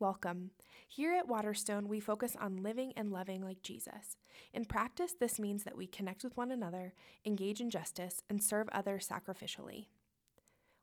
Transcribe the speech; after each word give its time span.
Welcome. 0.00 0.52
Here 0.88 1.12
at 1.12 1.28
Waterstone, 1.28 1.86
we 1.86 2.00
focus 2.00 2.34
on 2.40 2.62
living 2.62 2.94
and 2.96 3.12
loving 3.12 3.42
like 3.44 3.62
Jesus. 3.62 4.16
In 4.54 4.64
practice, 4.64 5.12
this 5.12 5.38
means 5.38 5.64
that 5.64 5.76
we 5.76 5.86
connect 5.86 6.24
with 6.24 6.38
one 6.38 6.50
another, 6.50 6.94
engage 7.26 7.60
in 7.60 7.68
justice, 7.68 8.22
and 8.30 8.42
serve 8.42 8.70
others 8.72 9.06
sacrificially. 9.06 9.88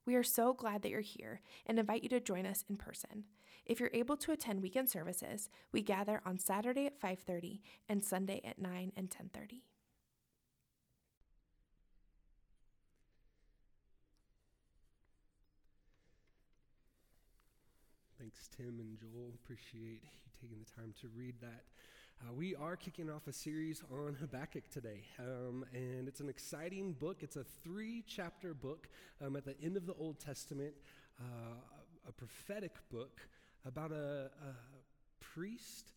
We 0.05 0.13
are 0.13 0.23
so 0.23 0.53
glad 0.53 0.83
that 0.83 0.91
you're 0.91 1.01
here 1.01 1.41
and 1.65 1.79
invite 1.79 2.03
you 2.03 2.09
to 2.09 2.19
join 2.19 2.45
us 2.45 2.63
in 2.69 2.77
person. 2.77 3.23
If 3.65 3.79
you're 3.79 3.89
able 3.91 4.17
to 4.17 4.33
attend 4.33 4.61
weekend 4.61 4.87
services, 4.87 5.49
we 5.71 5.81
gather 5.81 6.21
on 6.23 6.37
Saturday 6.37 6.85
at 6.85 7.01
5:30 7.01 7.63
and 7.89 8.03
Sunday 8.03 8.39
at 8.43 8.59
9 8.59 8.93
and 8.95 9.09
10:30. 9.09 9.63
Thanks, 18.37 18.55
Tim 18.55 18.79
and 18.79 18.99
Joel. 18.99 19.33
Appreciate 19.43 20.03
you 20.03 20.31
taking 20.39 20.57
the 20.59 20.81
time 20.81 20.93
to 21.01 21.07
read 21.15 21.33
that. 21.41 21.63
Uh, 22.21 22.33
we 22.33 22.53
are 22.55 22.75
kicking 22.75 23.09
off 23.09 23.25
a 23.27 23.33
series 23.33 23.81
on 23.91 24.13
Habakkuk 24.13 24.69
today, 24.69 25.05
um, 25.17 25.65
and 25.73 26.07
it's 26.07 26.19
an 26.19 26.29
exciting 26.29 26.93
book. 26.93 27.17
It's 27.21 27.35
a 27.35 27.43
three 27.63 28.03
chapter 28.05 28.53
book 28.53 28.89
um, 29.25 29.37
at 29.37 29.45
the 29.45 29.55
end 29.63 29.75
of 29.75 29.87
the 29.87 29.95
Old 29.95 30.19
Testament, 30.19 30.73
uh, 31.19 31.55
a 32.07 32.11
prophetic 32.11 32.73
book 32.91 33.21
about 33.65 33.91
a, 33.91 34.29
a 34.29 34.53
priest, 35.19 35.93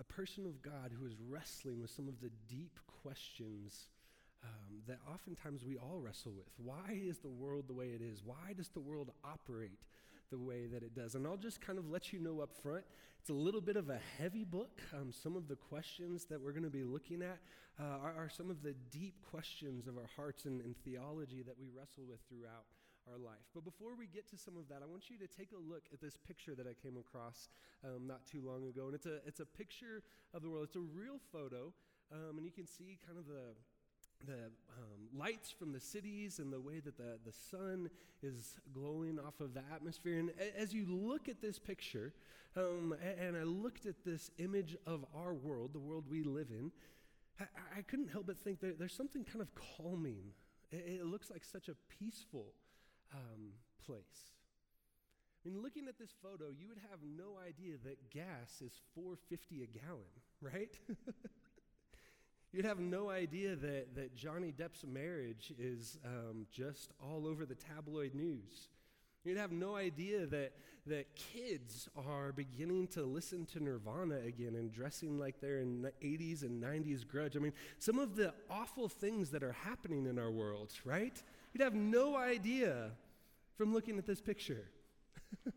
a 0.00 0.04
person 0.04 0.46
of 0.46 0.62
God 0.62 0.90
who 0.98 1.06
is 1.06 1.16
wrestling 1.28 1.82
with 1.82 1.90
some 1.90 2.08
of 2.08 2.18
the 2.22 2.30
deep 2.48 2.78
questions. 3.02 3.88
Um, 4.44 4.80
that 4.88 4.98
oftentimes 5.12 5.64
we 5.64 5.76
all 5.76 6.00
wrestle 6.00 6.32
with. 6.32 6.48
Why 6.56 6.98
is 7.00 7.18
the 7.18 7.28
world 7.28 7.66
the 7.68 7.74
way 7.74 7.90
it 7.90 8.02
is? 8.02 8.22
Why 8.24 8.54
does 8.56 8.70
the 8.70 8.80
world 8.80 9.12
operate 9.24 9.78
the 10.32 10.38
way 10.38 10.66
that 10.66 10.82
it 10.82 10.96
does. 10.96 11.14
And 11.14 11.26
I'll 11.26 11.36
just 11.36 11.60
kind 11.60 11.78
of 11.78 11.88
let 11.88 12.12
you 12.12 12.18
know 12.18 12.40
up 12.40 12.56
front, 12.56 12.84
it's 13.20 13.30
a 13.30 13.34
little 13.34 13.60
bit 13.60 13.76
of 13.76 13.90
a 13.90 14.00
heavy 14.18 14.42
book. 14.42 14.80
Um, 14.92 15.12
some 15.12 15.36
of 15.36 15.46
the 15.46 15.54
questions 15.54 16.24
that 16.24 16.40
we're 16.40 16.50
going 16.52 16.64
to 16.64 16.70
be 16.70 16.82
looking 16.82 17.22
at 17.22 17.38
uh, 17.78 17.98
are, 18.02 18.14
are, 18.18 18.28
some 18.28 18.50
of 18.50 18.62
the 18.62 18.74
deep 18.90 19.14
questions 19.30 19.86
of 19.86 19.96
our 19.96 20.08
hearts 20.16 20.46
and, 20.46 20.60
and 20.62 20.74
theology 20.84 21.42
that 21.42 21.54
we 21.60 21.68
wrestle 21.68 22.04
with 22.08 22.18
throughout 22.28 22.64
our 23.10 23.18
life. 23.18 23.44
But 23.54 23.64
before 23.64 23.94
we 23.96 24.06
get 24.06 24.28
to 24.30 24.38
some 24.38 24.56
of 24.56 24.68
that, 24.68 24.80
I 24.82 24.86
want 24.86 25.10
you 25.10 25.18
to 25.18 25.26
take 25.26 25.52
a 25.52 25.60
look 25.60 25.84
at 25.92 26.00
this 26.00 26.16
picture 26.16 26.54
that 26.54 26.66
I 26.66 26.74
came 26.74 26.96
across 26.96 27.48
um, 27.84 28.06
not 28.06 28.26
too 28.26 28.40
long 28.44 28.66
ago. 28.66 28.86
And 28.86 28.94
it's 28.94 29.06
a, 29.06 29.20
it's 29.26 29.40
a 29.40 29.46
picture 29.46 30.02
of 30.34 30.42
the 30.42 30.50
world, 30.50 30.64
it's 30.64 30.76
a 30.76 30.80
real 30.80 31.20
photo. 31.30 31.72
Um, 32.10 32.38
and 32.38 32.44
you 32.44 32.52
can 32.52 32.66
see 32.66 32.98
kind 33.06 33.18
of 33.18 33.26
the 33.26 33.54
the 34.26 34.50
um, 34.78 35.18
lights 35.18 35.50
from 35.50 35.72
the 35.72 35.80
cities 35.80 36.38
and 36.38 36.52
the 36.52 36.60
way 36.60 36.80
that 36.80 36.96
the, 36.96 37.18
the 37.24 37.32
sun 37.50 37.90
is 38.22 38.54
glowing 38.72 39.18
off 39.18 39.40
of 39.40 39.54
the 39.54 39.62
atmosphere. 39.74 40.18
And 40.18 40.30
as 40.56 40.72
you 40.72 40.86
look 40.88 41.28
at 41.28 41.40
this 41.40 41.58
picture, 41.58 42.12
um, 42.56 42.94
and 43.18 43.36
I 43.36 43.42
looked 43.42 43.86
at 43.86 44.04
this 44.04 44.30
image 44.38 44.76
of 44.86 45.04
our 45.14 45.34
world, 45.34 45.72
the 45.72 45.80
world 45.80 46.04
we 46.10 46.22
live 46.22 46.48
in, 46.50 46.70
I, 47.40 47.44
I 47.78 47.82
couldn't 47.82 48.08
help 48.08 48.26
but 48.26 48.38
think 48.38 48.60
that 48.60 48.78
there's 48.78 48.94
something 48.94 49.24
kind 49.24 49.40
of 49.40 49.48
calming. 49.76 50.32
It, 50.70 51.00
it 51.00 51.06
looks 51.06 51.30
like 51.30 51.44
such 51.44 51.68
a 51.68 51.74
peaceful 51.98 52.54
um, 53.12 53.52
place. 53.84 54.32
I 55.44 55.48
mean, 55.48 55.60
looking 55.60 55.88
at 55.88 55.98
this 55.98 56.10
photo, 56.22 56.50
you 56.56 56.68
would 56.68 56.78
have 56.90 57.00
no 57.02 57.38
idea 57.44 57.74
that 57.84 58.10
gas 58.10 58.62
is 58.64 58.72
450 58.94 59.62
a 59.62 59.66
gallon, 59.66 60.12
right? 60.40 60.70
You'd 62.52 62.66
have 62.66 62.78
no 62.78 63.08
idea 63.08 63.56
that, 63.56 63.94
that 63.94 64.14
Johnny 64.14 64.52
Depp's 64.52 64.84
marriage 64.86 65.54
is 65.58 65.98
um, 66.04 66.46
just 66.52 66.92
all 67.02 67.26
over 67.26 67.46
the 67.46 67.54
tabloid 67.54 68.14
news. 68.14 68.68
You'd 69.24 69.38
have 69.38 69.52
no 69.52 69.74
idea 69.74 70.26
that, 70.26 70.52
that 70.86 71.06
kids 71.14 71.88
are 71.96 72.30
beginning 72.32 72.88
to 72.88 73.04
listen 73.04 73.46
to 73.46 73.62
Nirvana 73.62 74.16
again 74.26 74.56
and 74.56 74.70
dressing 74.70 75.18
like 75.18 75.40
they're 75.40 75.60
in 75.60 75.80
the 75.80 75.92
80s 76.02 76.42
and 76.42 76.62
90s 76.62 77.06
grunge. 77.06 77.36
I 77.36 77.38
mean, 77.38 77.54
some 77.78 77.98
of 77.98 78.16
the 78.16 78.34
awful 78.50 78.88
things 78.88 79.30
that 79.30 79.42
are 79.42 79.52
happening 79.52 80.06
in 80.06 80.18
our 80.18 80.30
world, 80.30 80.72
right? 80.84 81.22
You'd 81.54 81.62
have 81.62 81.74
no 81.74 82.16
idea 82.16 82.90
from 83.56 83.72
looking 83.72 83.96
at 83.96 84.06
this 84.06 84.20
picture. 84.20 84.68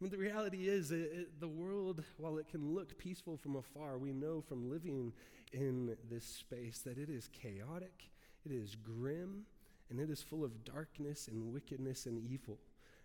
But 0.00 0.12
the 0.12 0.18
reality 0.18 0.68
is, 0.68 0.92
it, 0.92 1.10
it, 1.12 1.40
the 1.40 1.48
world, 1.48 2.04
while 2.18 2.38
it 2.38 2.48
can 2.48 2.72
look 2.72 2.96
peaceful 2.98 3.36
from 3.36 3.56
afar, 3.56 3.98
we 3.98 4.12
know 4.12 4.40
from 4.40 4.70
living 4.70 5.12
in 5.52 5.96
this 6.10 6.24
space 6.24 6.78
that 6.80 6.98
it 6.98 7.08
is 7.08 7.28
chaotic, 7.28 8.10
it 8.44 8.52
is 8.52 8.74
grim, 8.74 9.44
and 9.90 10.00
it 10.00 10.10
is 10.10 10.22
full 10.22 10.44
of 10.44 10.64
darkness 10.64 11.28
and 11.28 11.52
wickedness 11.52 12.06
and 12.06 12.18
evil. 12.18 12.58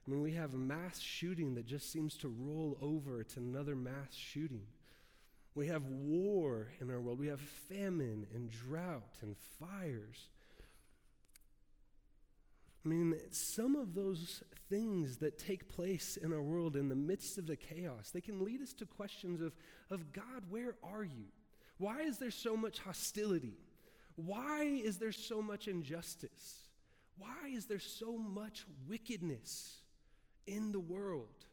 I 0.06 0.12
mean, 0.12 0.22
we 0.22 0.34
have 0.34 0.54
mass 0.54 1.00
shooting 1.00 1.56
that 1.56 1.66
just 1.66 1.92
seems 1.92 2.18
to 2.18 2.28
roll 2.28 2.78
over 2.82 3.24
to 3.24 3.40
another 3.40 3.76
mass 3.76 4.14
shooting. 4.14 4.64
We 5.56 5.68
have 5.68 5.86
war 5.86 6.70
in 6.82 6.90
our 6.90 7.00
world. 7.00 7.20
We 7.20 7.28
have 7.28 7.40
famine 7.40 8.28
and 8.34 8.52
drought 8.52 9.18
and 9.22 9.38
fires. 9.60 10.28
I 12.86 12.90
mean, 12.90 13.16
some 13.32 13.78
of 13.78 13.94
those 13.94 14.44
things 14.70 15.18
that 15.18 15.38
take 15.38 15.70
place 15.70 16.18
in 16.18 16.34
our 16.34 16.42
world 16.42 16.76
in 16.76 16.90
the 16.90 16.96
midst 16.96 17.38
of 17.38 17.48
the 17.48 17.56
chaos, 17.56 18.10
they 18.10 18.20
can 18.20 18.44
lead 18.44 18.62
us 18.62 18.74
to 18.74 18.86
questions 18.86 19.42
of, 19.42 19.54
of 19.90 20.12
God, 20.12 20.44
where 20.50 20.76
are 20.84 21.04
you? 21.04 21.28
Why 21.78 22.02
is 22.02 22.18
there 22.18 22.32
so 22.32 22.56
much 22.56 22.80
hostility? 22.80 23.58
Why 24.16 24.64
is 24.64 24.98
there 24.98 25.12
so 25.12 25.42
much 25.42 25.68
injustice? 25.68 26.64
Why 27.18 27.50
is 27.52 27.66
there 27.66 27.80
so 27.80 28.18
much 28.18 28.66
wickedness 28.88 29.82
in 30.46 30.72
the 30.72 30.80
world? 30.80 31.46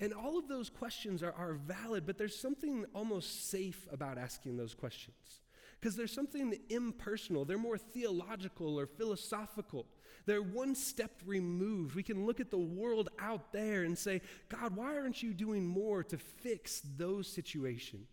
And 0.00 0.12
all 0.12 0.38
of 0.38 0.48
those 0.48 0.70
questions 0.70 1.22
are, 1.22 1.32
are 1.32 1.54
valid, 1.54 2.04
but 2.06 2.18
there's 2.18 2.38
something 2.38 2.84
almost 2.94 3.48
safe 3.48 3.86
about 3.92 4.18
asking 4.18 4.56
those 4.56 4.74
questions. 4.74 5.40
Because 5.80 5.96
there's 5.96 6.12
something 6.12 6.58
impersonal, 6.70 7.44
they're 7.44 7.58
more 7.58 7.78
theological 7.78 8.78
or 8.78 8.86
philosophical. 8.86 9.86
They're 10.26 10.42
one 10.42 10.74
step 10.74 11.12
removed. 11.26 11.94
We 11.94 12.02
can 12.02 12.24
look 12.24 12.40
at 12.40 12.50
the 12.50 12.58
world 12.58 13.10
out 13.18 13.52
there 13.52 13.82
and 13.84 13.96
say, 13.96 14.22
God, 14.48 14.74
why 14.74 14.96
aren't 14.96 15.22
you 15.22 15.34
doing 15.34 15.66
more 15.66 16.02
to 16.04 16.16
fix 16.16 16.80
those 16.96 17.28
situations? 17.28 18.08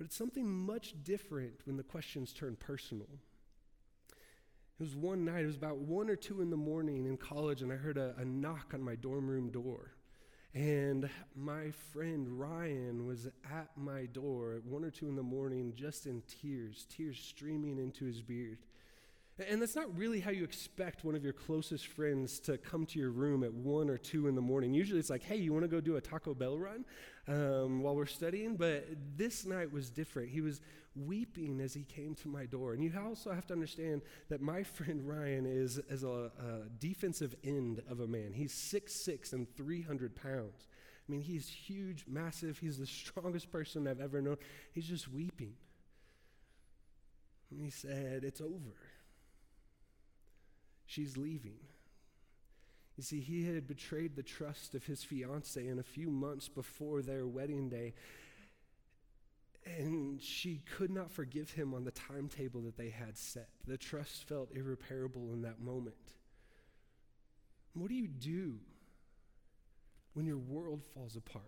But 0.00 0.06
it's 0.06 0.16
something 0.16 0.48
much 0.48 0.94
different 1.04 1.60
when 1.66 1.76
the 1.76 1.82
questions 1.82 2.32
turn 2.32 2.56
personal. 2.56 3.06
It 4.08 4.82
was 4.82 4.96
one 4.96 5.26
night, 5.26 5.42
it 5.42 5.46
was 5.46 5.56
about 5.56 5.76
one 5.76 6.08
or 6.08 6.16
two 6.16 6.40
in 6.40 6.48
the 6.48 6.56
morning 6.56 7.04
in 7.04 7.18
college, 7.18 7.60
and 7.60 7.70
I 7.70 7.76
heard 7.76 7.98
a, 7.98 8.14
a 8.16 8.24
knock 8.24 8.70
on 8.72 8.82
my 8.82 8.94
dorm 8.94 9.28
room 9.28 9.50
door. 9.50 9.92
And 10.54 11.10
my 11.36 11.72
friend 11.92 12.40
Ryan 12.40 13.04
was 13.04 13.26
at 13.26 13.68
my 13.76 14.06
door 14.06 14.54
at 14.54 14.64
one 14.64 14.86
or 14.86 14.90
two 14.90 15.06
in 15.06 15.16
the 15.16 15.22
morning, 15.22 15.74
just 15.76 16.06
in 16.06 16.22
tears, 16.22 16.86
tears 16.88 17.20
streaming 17.20 17.78
into 17.78 18.06
his 18.06 18.22
beard. 18.22 18.56
And 19.48 19.62
that's 19.62 19.76
not 19.76 19.96
really 19.96 20.20
how 20.20 20.30
you 20.30 20.44
expect 20.44 21.04
one 21.04 21.14
of 21.14 21.24
your 21.24 21.32
closest 21.32 21.86
friends 21.86 22.40
to 22.40 22.58
come 22.58 22.84
to 22.86 22.98
your 22.98 23.10
room 23.10 23.42
at 23.42 23.52
one 23.52 23.88
or 23.88 23.96
two 23.96 24.26
in 24.28 24.34
the 24.34 24.40
morning. 24.40 24.74
Usually 24.74 24.98
it's 24.98 25.10
like, 25.10 25.22
hey, 25.22 25.36
you 25.36 25.52
want 25.52 25.64
to 25.64 25.68
go 25.68 25.80
do 25.80 25.96
a 25.96 26.00
Taco 26.00 26.34
Bell 26.34 26.58
run 26.58 26.84
um, 27.28 27.82
while 27.82 27.96
we're 27.96 28.06
studying? 28.06 28.56
But 28.56 28.86
this 29.16 29.46
night 29.46 29.72
was 29.72 29.88
different. 29.88 30.30
He 30.30 30.40
was 30.40 30.60
weeping 30.94 31.60
as 31.60 31.72
he 31.72 31.84
came 31.84 32.14
to 32.16 32.28
my 32.28 32.44
door. 32.46 32.74
And 32.74 32.82
you 32.82 32.92
also 32.98 33.32
have 33.32 33.46
to 33.46 33.54
understand 33.54 34.02
that 34.28 34.40
my 34.40 34.62
friend 34.64 35.06
Ryan 35.06 35.46
is, 35.46 35.78
is 35.88 36.02
a, 36.02 36.30
a 36.38 36.68
defensive 36.78 37.34
end 37.42 37.82
of 37.88 38.00
a 38.00 38.06
man. 38.06 38.32
He's 38.34 38.52
six 38.52 39.04
six 39.04 39.32
and 39.32 39.46
300 39.56 40.16
pounds. 40.16 40.66
I 41.08 41.12
mean, 41.12 41.22
he's 41.22 41.48
huge, 41.48 42.04
massive. 42.06 42.58
He's 42.58 42.78
the 42.78 42.86
strongest 42.86 43.50
person 43.50 43.86
I've 43.86 44.00
ever 44.00 44.20
known. 44.20 44.36
He's 44.72 44.86
just 44.86 45.10
weeping. 45.10 45.54
And 47.50 47.60
he 47.60 47.70
said, 47.70 48.22
It's 48.24 48.40
over. 48.40 48.76
She's 50.90 51.16
leaving. 51.16 51.60
You 52.96 53.04
see, 53.04 53.20
he 53.20 53.46
had 53.46 53.68
betrayed 53.68 54.16
the 54.16 54.24
trust 54.24 54.74
of 54.74 54.84
his 54.84 55.04
fiancee 55.04 55.68
in 55.68 55.78
a 55.78 55.84
few 55.84 56.10
months 56.10 56.48
before 56.48 57.00
their 57.00 57.28
wedding 57.28 57.68
day. 57.68 57.94
And 59.64 60.20
she 60.20 60.62
could 60.76 60.90
not 60.90 61.12
forgive 61.12 61.52
him 61.52 61.74
on 61.74 61.84
the 61.84 61.92
timetable 61.92 62.62
that 62.62 62.76
they 62.76 62.90
had 62.90 63.16
set. 63.16 63.50
The 63.68 63.76
trust 63.76 64.24
felt 64.24 64.50
irreparable 64.52 65.32
in 65.32 65.42
that 65.42 65.60
moment. 65.60 65.94
What 67.74 67.88
do 67.88 67.94
you 67.94 68.08
do 68.08 68.58
when 70.14 70.26
your 70.26 70.38
world 70.38 70.82
falls 70.92 71.14
apart? 71.14 71.44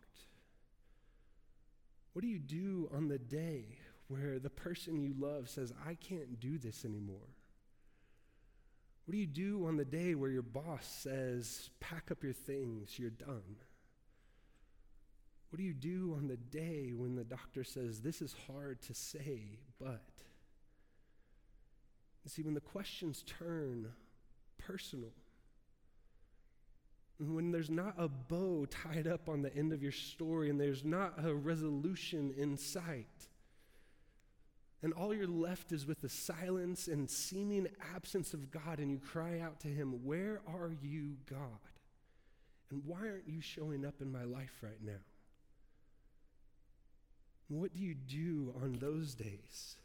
What 2.13 2.23
do 2.23 2.29
you 2.29 2.39
do 2.39 2.89
on 2.95 3.09
the 3.09 3.19
day 3.19 3.79
where 4.07 4.39
the 4.39 4.51
person 4.51 5.03
you 5.03 5.17
love 5.19 5.49
says, 5.49 5.73
I 5.85 5.95
can't 5.95 6.39
do 6.39 6.59
this 6.59 6.85
anymore? 6.85 7.35
What 9.13 9.17
do 9.17 9.21
you 9.21 9.27
do 9.27 9.67
on 9.67 9.77
the 9.77 9.85
day 9.85 10.15
where 10.15 10.31
your 10.31 10.41
boss 10.41 10.87
says, 10.87 11.69
pack 11.81 12.11
up 12.11 12.25
your 12.25 12.33
things, 12.33 12.99
you're 12.99 13.11
done? 13.11 13.57
What 15.51 15.59
do 15.59 15.63
you 15.63 15.75
do 15.75 16.15
on 16.17 16.29
the 16.29 16.39
day 16.39 16.95
when 16.97 17.15
the 17.15 17.23
doctor 17.23 17.63
says, 17.63 18.01
this 18.01 18.23
is 18.23 18.35
hard 18.47 18.81
to 18.85 18.95
say, 18.95 19.59
but? 19.79 20.01
You 22.25 22.31
see, 22.31 22.41
when 22.41 22.55
the 22.55 22.61
questions 22.63 23.23
turn 23.27 23.93
personal, 24.57 25.13
when 27.19 27.53
there's 27.53 27.69
not 27.69 27.93
a 27.99 28.09
bow 28.09 28.65
tied 28.65 29.07
up 29.07 29.29
on 29.29 29.43
the 29.43 29.55
end 29.55 29.75
of 29.75 29.83
your 29.83 29.93
story 29.93 30.49
and 30.49 30.59
there's 30.59 30.87
not 30.87 31.23
a 31.23 31.35
resolution 31.35 32.33
in 32.35 32.57
sight. 32.57 33.29
And 34.83 34.93
all 34.93 35.15
you're 35.15 35.29
left 35.29 35.71
is 35.71 35.87
with 35.87 36.01
the 36.01 36.09
silence 36.09 36.89
and 36.89 37.09
seeming 37.09 37.69
absence 37.95 38.35
of 38.35 38.51
God, 38.51 38.79
and 38.79 38.91
you 38.91 38.99
cry 38.99 39.39
out 39.39 39.61
to 39.61 39.69
Him, 39.69 40.05
Where 40.05 40.41
are 40.47 40.73
you, 40.83 41.17
God? 41.31 41.39
And 42.71 42.83
why 42.85 43.01
aren't 43.01 43.29
you 43.29 43.41
showing 43.41 43.85
up 43.85 43.97
in 44.01 44.11
my 44.11 44.25
life 44.25 44.59
right 44.63 44.83
now? 44.83 45.01
What 47.49 47.75
do 47.75 47.81
you 47.81 47.95
do 47.95 48.55
on 48.63 48.79
those 48.81 49.15
days? 49.15 49.77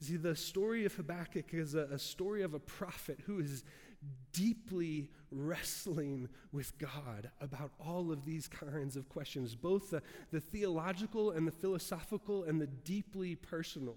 See, 0.00 0.16
the 0.16 0.34
story 0.34 0.84
of 0.84 0.94
Habakkuk 0.94 1.52
is 1.52 1.74
a, 1.74 1.82
a 1.92 1.98
story 1.98 2.42
of 2.42 2.54
a 2.54 2.58
prophet 2.58 3.20
who 3.26 3.38
is 3.38 3.62
deeply 4.32 5.10
wrestling 5.30 6.28
with 6.52 6.76
God 6.78 7.30
about 7.40 7.72
all 7.78 8.10
of 8.10 8.24
these 8.24 8.48
kinds 8.48 8.96
of 8.96 9.08
questions, 9.08 9.54
both 9.54 9.90
the, 9.90 10.02
the 10.30 10.40
theological 10.40 11.30
and 11.30 11.46
the 11.46 11.52
philosophical 11.52 12.44
and 12.44 12.60
the 12.60 12.66
deeply 12.66 13.34
personal. 13.34 13.96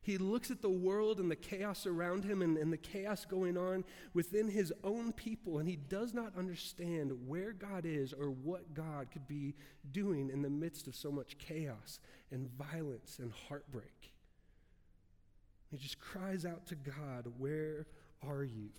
He 0.00 0.16
looks 0.16 0.50
at 0.50 0.62
the 0.62 0.70
world 0.70 1.20
and 1.20 1.30
the 1.30 1.36
chaos 1.36 1.84
around 1.84 2.24
him 2.24 2.40
and, 2.40 2.56
and, 2.56 2.72
the 2.72 2.78
chaos 2.78 3.26
going 3.26 3.58
on 3.58 3.84
within 4.14 4.48
his 4.48 4.72
own 4.82 5.12
people, 5.12 5.58
and 5.58 5.68
he 5.68 5.76
does 5.76 6.14
not 6.14 6.32
understand 6.38 7.12
where 7.26 7.52
God 7.52 7.84
is 7.84 8.14
or 8.14 8.30
what 8.30 8.72
God 8.72 9.08
could 9.10 9.28
be 9.28 9.54
doing 9.92 10.30
in 10.30 10.40
the 10.40 10.48
midst 10.48 10.86
of 10.86 10.94
so 10.94 11.10
much 11.10 11.36
chaos 11.36 12.00
and 12.30 12.48
violence 12.56 13.18
and 13.18 13.32
heartbreak. 13.48 14.12
He 15.70 15.76
just 15.76 16.00
cries 16.00 16.46
out 16.46 16.64
to 16.68 16.74
God, 16.74 17.26
Where 17.36 17.86
are 18.26 18.44
you? 18.44 18.70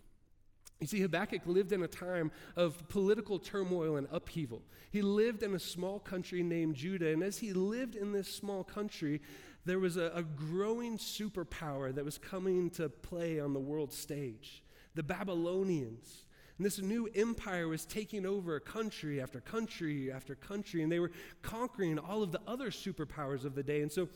You 0.79 0.87
see, 0.87 1.01
Habakkuk 1.01 1.41
lived 1.45 1.73
in 1.73 1.83
a 1.83 1.87
time 1.87 2.31
of 2.55 2.87
political 2.87 3.37
turmoil 3.37 3.97
and 3.97 4.07
upheaval. 4.11 4.61
He 4.91 5.01
lived 5.01 5.43
in 5.43 5.53
a 5.53 5.59
small 5.59 5.99
country 5.99 6.41
named 6.41 6.75
Judah, 6.75 7.11
and 7.11 7.21
as 7.21 7.37
he 7.39 7.51
lived 7.51 7.95
in 7.95 8.13
this 8.13 8.33
small 8.33 8.63
country, 8.63 9.21
there 9.65 9.79
was 9.79 9.97
a, 9.97 10.11
a 10.15 10.23
growing 10.23 10.97
superpower 10.97 11.93
that 11.93 12.05
was 12.05 12.17
coming 12.17 12.69
to 12.71 12.87
play 12.87 13.39
on 13.39 13.53
the 13.53 13.59
world 13.59 13.93
stage 13.93 14.63
the 14.95 15.03
Babylonians. 15.03 16.25
And 16.57 16.65
this 16.65 16.79
new 16.79 17.07
empire 17.15 17.69
was 17.69 17.85
taking 17.85 18.25
over 18.25 18.59
country 18.59 19.21
after 19.21 19.39
country 19.39 20.11
after 20.11 20.35
country, 20.35 20.81
and 20.81 20.91
they 20.91 20.99
were 20.99 21.11
conquering 21.41 21.97
all 21.97 22.21
of 22.21 22.33
the 22.33 22.41
other 22.47 22.69
superpowers 22.69 23.45
of 23.45 23.55
the 23.55 23.63
day. 23.63 23.81
And 23.81 23.91
so 23.91 24.09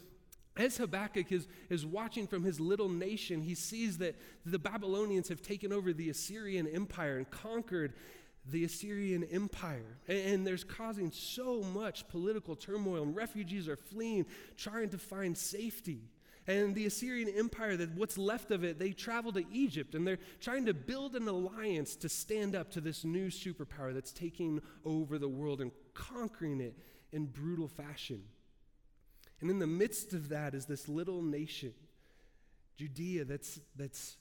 as 0.56 0.78
Habakkuk 0.78 1.32
is, 1.32 1.48
is 1.70 1.86
watching 1.86 2.28
from 2.28 2.44
his 2.44 2.60
little 2.60 2.90
nation, 2.90 3.42
he 3.42 3.56
sees 3.56 3.98
that 3.98 4.16
the 4.46 4.60
Babylonians 4.60 5.30
have 5.30 5.42
taken 5.42 5.74
over 5.74 5.94
the 5.94 6.10
Assyrian 6.10 6.68
Empire 6.68 7.18
and 7.18 7.30
conquered 7.30 7.94
the 8.46 8.64
Assyrian 8.64 9.24
Empire. 9.24 9.98
And, 10.08 10.18
and 10.20 10.48
there's 10.48 10.64
causing 10.64 11.12
so 11.12 11.62
much 11.62 12.08
political 12.08 12.56
turmoil, 12.56 13.04
and 13.04 13.16
refugees 13.16 13.68
are 13.68 13.78
fleeing, 13.78 14.26
trying 14.56 14.90
to 14.90 14.98
find 14.98 15.36
safety. 15.36 16.10
And 16.46 16.76
the 16.76 16.86
Assyrian 16.86 17.30
Empire, 17.30 17.78
that 17.78 17.96
what's 17.96 18.18
left 18.18 18.52
of 18.52 18.64
it, 18.64 18.78
they 18.78 18.92
travel 18.92 19.32
to 19.32 19.46
Egypt 19.52 19.96
and 19.96 20.06
they're 20.06 20.20
trying 20.42 20.66
to 20.66 20.74
build 20.74 21.16
an 21.16 21.28
alliance 21.30 21.96
to 21.98 22.10
stand 22.10 22.54
up 22.54 22.70
to 22.72 22.82
this 22.82 23.06
new 23.06 23.28
superpower 23.28 23.94
that's 23.94 24.12
taking 24.12 24.62
over 24.84 25.18
the 25.18 25.30
world 25.30 25.62
and 25.62 25.72
conquering 25.94 26.60
it 26.60 26.78
in 27.14 27.28
brutal 27.28 27.70
fashion. 27.70 28.24
And 29.44 29.52
in 29.52 29.60
the 29.60 29.68
midst 29.68 30.14
of 30.14 30.30
that 30.30 30.56
is 30.56 30.68
this 30.68 30.88
little 30.88 31.22
nation, 31.22 31.74
Judea, 32.78 33.26
that's, 33.26 33.60
that's 33.76 34.16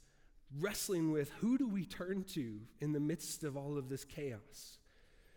wrestling 0.59 1.13
with 1.13 1.31
who 1.39 1.57
do 1.57 1.69
we 1.69 1.87
turn 1.87 2.25
to 2.31 2.59
in 2.81 2.93
the 2.93 2.99
midst 2.99 3.45
of 3.45 3.57
all 3.57 3.79
of 3.79 3.89
this 3.89 4.05
chaos? 4.05 4.79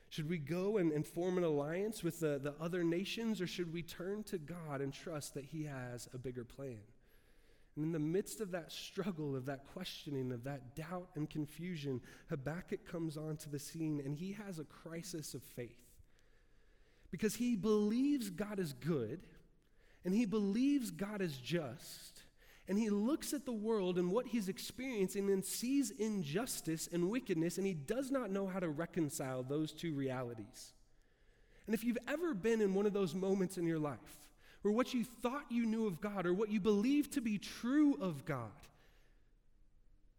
Should 0.10 0.28
we 0.28 0.40
go 0.40 0.78
and, 0.78 0.92
and 0.92 1.06
form 1.06 1.38
an 1.38 1.44
alliance 1.44 2.02
with 2.02 2.20
the, 2.20 2.40
the 2.42 2.56
other 2.60 2.84
nations, 2.84 3.40
or 3.40 3.46
should 3.46 3.72
we 3.72 3.84
turn 3.84 4.24
to 4.24 4.40
God 4.40 4.82
and 4.82 4.92
trust 4.92 5.36
that 5.36 5.46
He 5.46 5.66
has 5.66 6.10
a 6.16 6.18
bigger 6.18 6.44
plan? 6.44 6.80
And 7.76 7.86
in 7.86 7.92
the 7.92 8.00
midst 8.00 8.42
of 8.42 8.50
that 8.54 8.72
struggle, 8.72 9.36
of 9.36 9.46
that 9.46 9.68
questioning, 9.72 10.32
of 10.32 10.46
that 10.46 10.76
doubt 10.76 11.10
and 11.14 11.30
confusion, 11.30 12.02
Habakkuk 12.30 12.88
comes 12.92 13.18
onto 13.18 13.52
the 13.52 13.60
scene 13.60 14.02
and 14.04 14.16
he 14.16 14.32
has 14.32 14.58
a 14.58 14.64
crisis 14.64 15.36
of 15.36 15.44
faith. 15.44 15.78
Because 17.12 17.36
he 17.36 17.56
believes 17.56 18.32
God 18.32 18.60
is 18.60 18.74
good, 18.74 19.20
and 20.06 20.14
he 20.14 20.26
believes 20.26 20.92
God 20.92 21.22
is 21.22 21.36
just, 21.38 22.22
and 22.68 22.78
he 22.78 22.90
looks 22.90 23.34
at 23.34 23.46
the 23.46 23.52
world 23.52 23.98
and 23.98 24.12
what 24.12 24.28
he's 24.28 24.48
experiencing 24.48 25.30
and 25.32 25.44
sees 25.44 25.90
injustice 25.92 26.88
and 26.92 27.10
wickedness, 27.10 27.58
and 27.58 27.66
he 27.66 27.74
does 27.74 28.12
not 28.12 28.32
know 28.32 28.48
how 28.48 28.60
to 28.60 28.70
reconcile 28.70 29.44
those 29.44 29.72
two 29.72 29.94
realities. 29.94 30.74
And 31.66 31.74
if 31.74 31.84
you've 31.84 31.98
ever 32.08 32.36
been 32.36 32.62
in 32.62 32.76
one 32.76 32.86
of 32.86 32.94
those 32.94 33.16
moments 33.16 33.58
in 33.58 33.66
your 33.66 33.80
life 33.80 33.98
where 34.62 34.72
what 34.72 34.94
you 34.94 35.04
thought 35.04 35.46
you 35.50 35.66
knew 35.66 35.88
of 35.88 36.02
God 36.02 36.26
or 36.26 36.34
what 36.34 36.50
you 36.50 36.60
believed 36.60 37.14
to 37.14 37.22
be 37.22 37.38
true 37.40 37.98
of 38.00 38.26
God, 38.26 38.52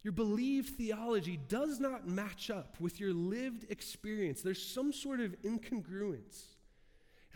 your 0.02 0.12
believed 0.12 0.76
theology 0.76 1.38
does 1.48 1.80
not 1.80 2.08
match 2.08 2.50
up 2.50 2.76
with 2.80 3.00
your 3.00 3.12
lived 3.12 3.70
experience, 3.70 4.42
there's 4.42 4.64
some 4.64 4.92
sort 4.92 5.20
of 5.20 5.40
incongruence 5.42 6.55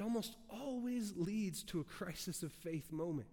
it 0.00 0.04
almost 0.04 0.36
always 0.48 1.12
leads 1.14 1.62
to 1.64 1.80
a 1.80 1.84
crisis 1.84 2.42
of 2.42 2.52
faith 2.52 2.90
moment. 2.90 3.28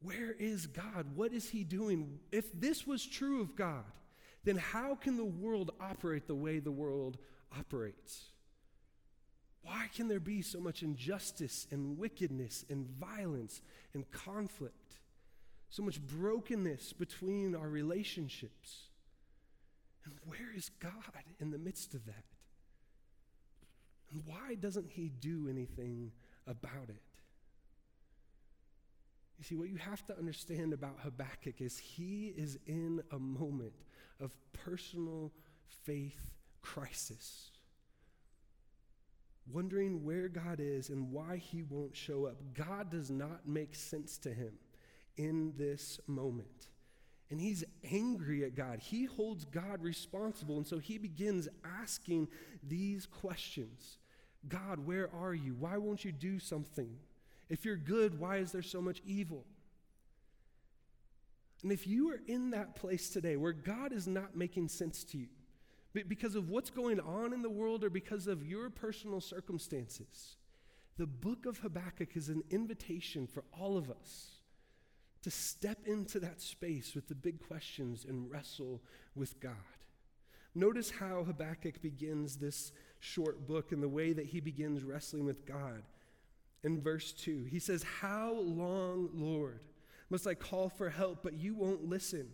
Where 0.00 0.32
is 0.32 0.66
God? 0.66 1.14
What 1.14 1.32
is 1.32 1.48
He 1.48 1.62
doing? 1.62 2.18
If 2.32 2.52
this 2.60 2.88
was 2.88 3.06
true 3.06 3.40
of 3.40 3.54
God, 3.54 3.84
then 4.42 4.56
how 4.56 4.96
can 4.96 5.16
the 5.16 5.24
world 5.24 5.70
operate 5.80 6.26
the 6.26 6.34
way 6.34 6.58
the 6.58 6.72
world 6.72 7.18
operates? 7.56 8.30
Why 9.62 9.86
can 9.94 10.08
there 10.08 10.18
be 10.18 10.42
so 10.42 10.58
much 10.58 10.82
injustice 10.82 11.68
and 11.70 11.96
wickedness 11.96 12.64
and 12.68 12.88
violence 12.88 13.62
and 13.94 14.10
conflict? 14.10 14.98
So 15.70 15.84
much 15.84 16.00
brokenness 16.00 16.94
between 16.94 17.54
our 17.54 17.68
relationships? 17.68 18.88
And 20.04 20.14
where 20.26 20.50
is 20.56 20.72
God 20.80 21.22
in 21.38 21.52
the 21.52 21.58
midst 21.58 21.94
of 21.94 22.06
that? 22.06 22.24
Why 24.26 24.54
doesn't 24.54 24.90
he 24.90 25.08
do 25.08 25.48
anything 25.48 26.12
about 26.46 26.88
it? 26.88 27.02
You 29.38 29.44
see, 29.44 29.56
what 29.56 29.68
you 29.68 29.76
have 29.76 30.06
to 30.06 30.16
understand 30.16 30.72
about 30.72 30.98
Habakkuk 31.02 31.60
is 31.60 31.76
he 31.78 32.32
is 32.36 32.58
in 32.66 33.02
a 33.10 33.18
moment 33.18 33.72
of 34.20 34.36
personal 34.52 35.32
faith 35.84 36.30
crisis. 36.60 37.50
Wondering 39.50 40.04
where 40.04 40.28
God 40.28 40.60
is 40.60 40.90
and 40.90 41.10
why 41.10 41.38
he 41.38 41.62
won't 41.62 41.96
show 41.96 42.26
up. 42.26 42.36
God 42.54 42.90
does 42.90 43.10
not 43.10 43.40
make 43.44 43.74
sense 43.74 44.16
to 44.18 44.32
him 44.32 44.52
in 45.16 45.52
this 45.56 45.98
moment. 46.06 46.68
And 47.28 47.40
he's 47.40 47.64
angry 47.90 48.44
at 48.44 48.54
God. 48.54 48.78
He 48.78 49.06
holds 49.06 49.44
God 49.44 49.82
responsible. 49.82 50.58
And 50.58 50.66
so 50.66 50.78
he 50.78 50.98
begins 50.98 51.48
asking 51.64 52.28
these 52.62 53.06
questions 53.06 53.98
God, 54.48 54.80
where 54.86 55.08
are 55.14 55.34
you? 55.34 55.54
Why 55.58 55.76
won't 55.78 56.04
you 56.04 56.12
do 56.12 56.38
something? 56.38 56.96
If 57.48 57.64
you're 57.64 57.76
good, 57.76 58.18
why 58.18 58.38
is 58.38 58.52
there 58.52 58.62
so 58.62 58.80
much 58.80 59.02
evil? 59.06 59.44
And 61.62 61.70
if 61.70 61.86
you 61.86 62.10
are 62.10 62.20
in 62.26 62.50
that 62.50 62.74
place 62.74 63.08
today 63.08 63.36
where 63.36 63.52
God 63.52 63.92
is 63.92 64.08
not 64.08 64.36
making 64.36 64.68
sense 64.68 65.04
to 65.04 65.18
you 65.18 65.28
because 66.08 66.34
of 66.34 66.48
what's 66.48 66.70
going 66.70 66.98
on 66.98 67.32
in 67.32 67.42
the 67.42 67.50
world 67.50 67.84
or 67.84 67.90
because 67.90 68.26
of 68.26 68.44
your 68.44 68.70
personal 68.70 69.20
circumstances, 69.20 70.36
the 70.98 71.06
book 71.06 71.46
of 71.46 71.58
Habakkuk 71.58 72.16
is 72.16 72.28
an 72.28 72.42
invitation 72.50 73.26
for 73.26 73.44
all 73.58 73.76
of 73.76 73.90
us 73.90 74.30
to 75.22 75.30
step 75.30 75.78
into 75.86 76.18
that 76.20 76.40
space 76.40 76.94
with 76.94 77.08
the 77.08 77.14
big 77.14 77.40
questions 77.46 78.04
and 78.08 78.30
wrestle 78.30 78.82
with 79.14 79.38
God. 79.40 79.52
Notice 80.54 80.90
how 80.90 81.24
Habakkuk 81.24 81.80
begins 81.80 82.36
this 82.36 82.72
short 83.02 83.46
book 83.46 83.72
and 83.72 83.82
the 83.82 83.88
way 83.88 84.12
that 84.12 84.26
he 84.26 84.40
begins 84.40 84.84
wrestling 84.84 85.24
with 85.24 85.44
God. 85.44 85.82
In 86.62 86.80
verse 86.80 87.12
2, 87.12 87.44
he 87.50 87.58
says, 87.58 87.82
How 87.82 88.32
long, 88.32 89.10
Lord, 89.12 89.60
must 90.08 90.26
I 90.26 90.34
call 90.34 90.68
for 90.68 90.88
help, 90.88 91.22
but 91.22 91.34
you 91.34 91.54
won't 91.54 91.88
listen? 91.88 92.28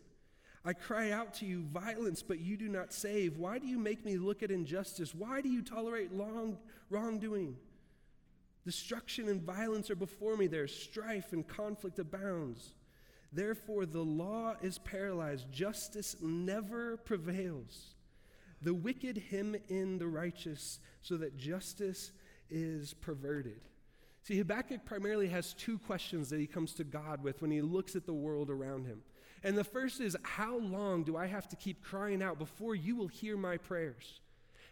I 0.65 0.75
cry 0.75 1.11
out 1.11 1.35
to 1.35 1.47
you, 1.47 1.63
violence, 1.63 2.23
but 2.23 2.41
you 2.41 2.59
do 2.59 2.69
not 2.69 2.93
save. 2.93 3.39
Why 3.39 3.59
do 3.59 3.67
you 3.67 3.79
make 3.79 4.05
me 4.05 4.19
look 4.19 4.43
at 4.43 4.51
injustice? 4.51 5.15
Why 5.15 5.41
do 5.41 5.49
you 5.49 5.63
tolerate 5.63 6.13
long, 6.13 6.59
wrongdoing? 6.91 7.57
Destruction 8.67 9.29
and 9.29 9.41
violence 9.41 9.91
are 9.91 9.97
before 9.97 10.37
me. 10.37 10.47
There's 10.47 10.75
strife 10.75 11.33
and 11.33 11.49
conflict 11.49 11.99
abounds. 11.99 12.75
Therefore, 13.33 13.87
the 13.87 14.05
law 14.05 14.57
is 14.61 14.79
paralyzed, 14.79 15.51
justice 15.51 16.17
never 16.21 16.99
prevails. 16.99 17.95
The 18.63 18.75
wicked 18.75 19.23
hem 19.31 19.57
in 19.69 19.99
the 19.99 20.09
righteous 20.09 20.81
so 21.01 21.17
that 21.19 21.37
justice 21.37 22.13
is 22.51 22.95
perverted. 22.95 23.61
See, 24.23 24.39
Habakkuk 24.39 24.85
primarily 24.85 25.29
has 25.29 25.55
two 25.55 25.79
questions 25.79 26.29
that 26.31 26.41
he 26.41 26.47
comes 26.47 26.75
to 26.75 26.85
God 26.85 27.23
with 27.23 27.41
when 27.41 27.51
he 27.51 27.63
looks 27.63 27.97
at 27.97 28.05
the 28.05 28.13
world 28.13 28.51
around 28.51 28.87
him. 28.87 29.03
And 29.43 29.57
the 29.57 29.65
first 29.65 30.01
is 30.01 30.17
How 30.23 30.59
long 30.59 31.05
do 31.05 31.17
I 31.17 31.27
have 31.27 31.49
to 31.49 31.57
keep 31.57 31.83
crying 31.83 32.23
out 32.23 32.39
before 32.39 32.75
you 32.75 32.97
will 32.97 33.09
hear 33.09 33.37
my 33.37 33.57
prayers? 33.57 34.21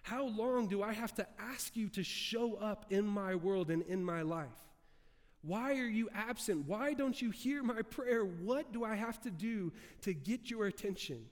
How 0.03 0.27
long 0.27 0.69
do 0.69 0.83
I 0.83 0.93
have 0.93 1.15
to 1.17 1.27
ask 1.39 1.77
you 1.77 1.89
to 1.91 2.05
show 2.05 2.55
up 2.55 2.87
in 2.91 3.07
my 3.07 3.35
world 3.35 3.71
and 3.71 3.83
in 3.83 4.05
my 4.05 4.23
life? 4.23 4.47
Why 5.43 5.79
are 5.79 5.89
you 5.89 6.09
absent? 6.15 6.67
Why 6.67 6.93
don't 6.93 7.21
you 7.21 7.31
hear 7.31 7.63
my 7.63 7.83
prayer? 7.83 8.25
What 8.25 8.73
do 8.73 8.85
I 8.85 8.95
have 8.95 9.21
to 9.23 9.31
do 9.31 9.73
to 10.03 10.13
get 10.13 10.51
your 10.51 10.67
attention? 10.67 11.25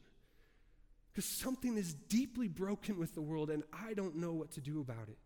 Because 1.15 1.31
something 1.31 1.77
is 1.77 1.95
deeply 1.95 2.49
broken 2.49 2.99
with 2.99 3.15
the 3.15 3.23
world 3.23 3.49
and 3.49 3.63
I 3.73 3.95
don't 3.95 4.17
know 4.17 4.33
what 4.33 4.51
to 4.53 4.61
do 4.61 4.81
about 4.81 5.09
it. 5.09 5.19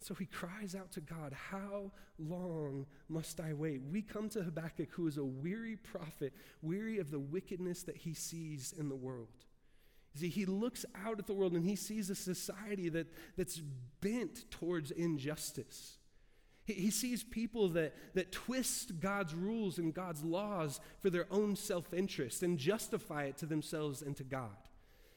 So 0.00 0.14
he 0.14 0.26
cries 0.26 0.76
out 0.76 0.92
to 0.92 1.00
God, 1.00 1.32
How 1.32 1.90
long 2.18 2.86
must 3.08 3.40
I 3.40 3.52
wait? 3.52 3.82
We 3.82 4.00
come 4.00 4.28
to 4.30 4.42
Habakkuk, 4.42 4.90
who 4.92 5.08
is 5.08 5.18
a 5.18 5.24
weary 5.24 5.74
prophet, 5.74 6.32
weary 6.62 6.98
of 6.98 7.10
the 7.10 7.18
wickedness 7.18 7.82
that 7.82 7.96
he 7.96 8.14
sees 8.14 8.72
in 8.72 8.88
the 8.88 8.94
world. 8.94 9.44
See, 10.14 10.28
he 10.28 10.46
looks 10.46 10.84
out 11.04 11.18
at 11.18 11.26
the 11.26 11.32
world 11.32 11.52
and 11.52 11.64
he 11.64 11.76
sees 11.76 12.10
a 12.10 12.14
society 12.14 12.88
that, 12.90 13.08
that's 13.36 13.60
bent 14.00 14.50
towards 14.50 14.90
injustice. 14.90 15.97
He, 16.74 16.90
sees 16.90 17.22
people 17.22 17.70
that, 17.70 17.94
that 18.14 18.30
twist 18.30 19.00
God's 19.00 19.34
rules 19.34 19.78
and 19.78 19.94
God's 19.94 20.22
laws 20.22 20.80
for 21.00 21.08
their 21.08 21.26
own 21.30 21.56
self 21.56 21.94
interest 21.94 22.42
and 22.42 22.58
justify 22.58 23.24
it 23.24 23.38
to 23.38 23.46
themselves 23.46 24.02
and 24.02 24.14
to 24.18 24.24
God. 24.24 24.56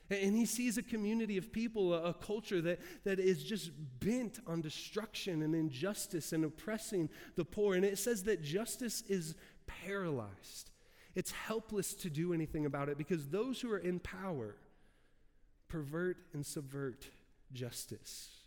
And 0.09 0.35
he 0.35 0.45
sees 0.45 0.77
a 0.77 0.83
community 0.83 1.37
of 1.37 1.51
people, 1.51 1.93
a, 1.93 2.13
culture 2.13 2.61
that, 2.61 2.79
that 3.03 3.19
is 3.19 3.43
just 3.43 3.71
bent 3.99 4.39
on 4.45 4.61
destruction 4.61 5.41
and 5.41 5.55
injustice 5.55 6.33
and 6.33 6.43
oppressing 6.43 7.09
the 7.35 7.45
poor. 7.45 7.75
And 7.75 7.85
it 7.85 7.97
says 7.97 8.23
that 8.23 8.41
justice 8.41 9.03
is 9.07 9.35
paralyzed, 9.67 10.71
it's 11.15 11.31
helpless 11.31 11.93
to 11.95 12.09
do 12.09 12.33
anything 12.33 12.65
about 12.65 12.89
it 12.89 12.97
because 12.97 13.27
those 13.27 13.59
who 13.61 13.71
are 13.71 13.77
in 13.77 13.99
power 13.99 14.55
pervert 15.67 16.17
and 16.33 16.45
subvert 16.45 17.07
justice. 17.53 18.40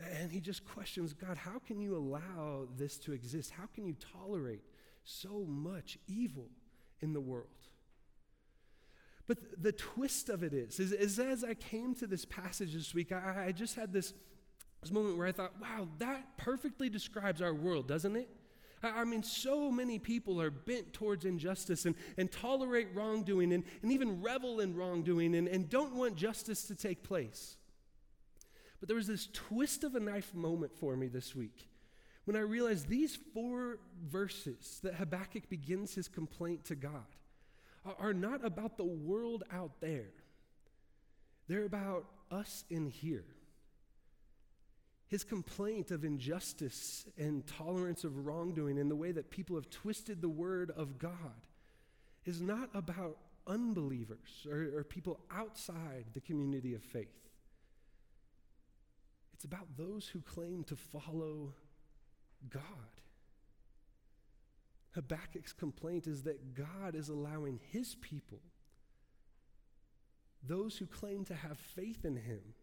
And 0.00 0.30
he 0.30 0.40
just 0.40 0.64
questions 0.64 1.12
God, 1.12 1.36
how 1.36 1.58
can 1.58 1.80
you 1.80 1.96
allow 1.96 2.68
this 2.76 2.98
to 2.98 3.12
exist? 3.12 3.50
How 3.50 3.66
can 3.66 3.86
you 3.86 3.96
tolerate 4.12 4.62
so 5.04 5.44
much 5.46 5.98
evil 6.06 6.48
in 7.00 7.12
the 7.12 7.20
world? 7.20 7.48
But 9.26 9.38
the 9.62 9.72
twist 9.72 10.28
of 10.28 10.42
it 10.42 10.52
is, 10.52 10.78
is, 10.78 10.92
is 10.92 11.18
as 11.18 11.44
I 11.44 11.54
came 11.54 11.94
to 11.96 12.06
this 12.06 12.24
passage 12.24 12.74
this 12.74 12.92
week, 12.92 13.10
I, 13.10 13.46
I 13.46 13.52
just 13.52 13.74
had 13.74 13.92
this, 13.92 14.12
this 14.82 14.92
moment 14.92 15.16
where 15.16 15.26
I 15.26 15.32
thought, 15.32 15.52
wow, 15.60 15.88
that 15.98 16.36
perfectly 16.36 16.90
describes 16.90 17.40
our 17.40 17.54
world, 17.54 17.88
doesn't 17.88 18.16
it? 18.16 18.28
I, 18.82 19.00
I 19.00 19.04
mean, 19.04 19.22
so 19.22 19.70
many 19.70 19.98
people 19.98 20.42
are 20.42 20.50
bent 20.50 20.92
towards 20.92 21.24
injustice 21.24 21.86
and, 21.86 21.94
and 22.18 22.30
tolerate 22.30 22.88
wrongdoing 22.94 23.54
and, 23.54 23.64
and 23.82 23.92
even 23.92 24.20
revel 24.20 24.60
in 24.60 24.74
wrongdoing 24.74 25.34
and, 25.36 25.48
and 25.48 25.70
don't 25.70 25.94
want 25.94 26.16
justice 26.16 26.64
to 26.64 26.74
take 26.74 27.02
place. 27.02 27.56
But 28.84 28.88
there 28.88 28.96
was 28.98 29.06
this 29.06 29.30
twist 29.32 29.82
of 29.82 29.94
a 29.94 29.98
knife 29.98 30.34
moment 30.34 30.70
for 30.78 30.94
me 30.94 31.08
this 31.08 31.34
week 31.34 31.70
when 32.26 32.36
I 32.36 32.40
realized 32.40 32.86
these 32.86 33.16
four 33.32 33.78
verses 34.06 34.78
that 34.82 34.96
Habakkuk 34.96 35.48
begins 35.48 35.94
his 35.94 36.06
complaint 36.06 36.66
to 36.66 36.74
God 36.74 37.06
are 37.98 38.12
not 38.12 38.44
about 38.44 38.76
the 38.76 38.84
world 38.84 39.42
out 39.50 39.80
there, 39.80 40.10
they're 41.48 41.64
about 41.64 42.04
us 42.30 42.66
in 42.68 42.86
here. 42.86 43.24
His 45.08 45.24
complaint 45.24 45.90
of 45.90 46.04
injustice 46.04 47.06
and 47.16 47.46
tolerance 47.46 48.04
of 48.04 48.26
wrongdoing 48.26 48.78
and 48.78 48.90
the 48.90 48.96
way 48.96 49.12
that 49.12 49.30
people 49.30 49.56
have 49.56 49.70
twisted 49.70 50.20
the 50.20 50.28
word 50.28 50.70
of 50.76 50.98
God 50.98 51.46
is 52.26 52.42
not 52.42 52.68
about 52.74 53.16
unbelievers 53.46 54.46
or, 54.46 54.76
or 54.76 54.84
people 54.84 55.20
outside 55.30 56.04
the 56.12 56.20
community 56.20 56.74
of 56.74 56.82
faith. 56.82 57.23
It's 59.34 59.44
about 59.44 59.76
those 59.76 60.08
who 60.08 60.20
claim 60.20 60.62
to 60.64 60.76
follow 60.76 61.52
God. 62.48 62.62
Habakkuk's 64.94 65.52
complaint 65.52 66.06
is 66.06 66.22
that 66.22 66.54
God 66.54 66.94
is 66.94 67.08
allowing 67.08 67.58
his 67.72 67.96
people, 67.96 68.40
those 70.46 70.78
who 70.78 70.86
claim 70.86 71.24
to 71.24 71.34
have 71.34 71.58
faith 71.58 72.04
in 72.04 72.14
him, 72.16 72.54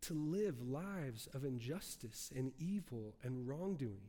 to 0.00 0.14
live 0.14 0.62
lives 0.62 1.28
of 1.34 1.44
injustice 1.44 2.32
and 2.34 2.52
evil 2.58 3.14
and 3.22 3.46
wrongdoing. 3.46 4.08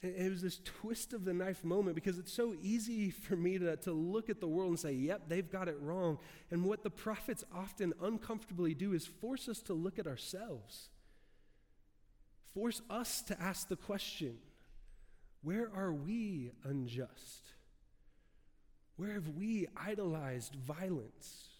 It 0.00 0.30
was 0.30 0.42
this 0.42 0.60
twist 0.64 1.12
of 1.12 1.24
the 1.24 1.34
knife 1.34 1.64
moment 1.64 1.96
because 1.96 2.18
it's 2.18 2.32
so 2.32 2.54
easy 2.62 3.10
for 3.10 3.34
me 3.34 3.58
to, 3.58 3.76
to 3.78 3.92
look 3.92 4.30
at 4.30 4.40
the 4.40 4.46
world 4.46 4.70
and 4.70 4.78
say, 4.78 4.92
yep, 4.92 5.22
they've 5.28 5.50
got 5.50 5.66
it 5.66 5.76
wrong. 5.80 6.18
And 6.52 6.64
what 6.64 6.84
the 6.84 6.90
prophets 6.90 7.42
often 7.52 7.92
uncomfortably 8.00 8.74
do 8.74 8.92
is 8.92 9.06
force 9.06 9.48
us 9.48 9.60
to 9.62 9.74
look 9.74 9.98
at 9.98 10.06
ourselves 10.06 10.90
force 12.58 12.82
us 12.90 13.22
to 13.22 13.40
ask 13.40 13.68
the 13.68 13.76
question 13.76 14.36
where 15.42 15.70
are 15.74 15.92
we 15.92 16.50
unjust? 16.64 17.52
Where 18.96 19.12
have 19.12 19.28
we 19.28 19.68
idolized 19.76 20.56
violence? 20.56 21.50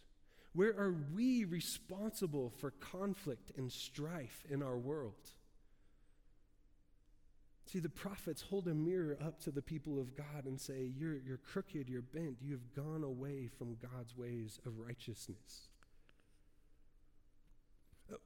Where 0.54 0.70
are 0.76 0.96
we 1.14 1.44
responsible 1.44 2.50
for 2.50 2.72
conflict 2.72 3.52
and 3.56 3.70
strife 3.70 4.44
in 4.50 4.60
our 4.60 4.76
world? 4.76 5.30
See, 7.70 7.80
the 7.80 7.90
prophets 7.90 8.40
hold 8.40 8.66
a 8.66 8.74
mirror 8.74 9.18
up 9.22 9.38
to 9.40 9.50
the 9.50 9.60
people 9.60 10.00
of 10.00 10.16
God 10.16 10.46
and 10.46 10.58
say, 10.58 10.90
You're, 10.96 11.18
you're 11.18 11.36
crooked, 11.36 11.86
you're 11.86 12.00
bent, 12.00 12.38
you 12.40 12.52
have 12.52 12.74
gone 12.74 13.04
away 13.04 13.50
from 13.58 13.76
God's 13.82 14.16
ways 14.16 14.58
of 14.64 14.78
righteousness 14.78 15.68
uh, 18.10 18.16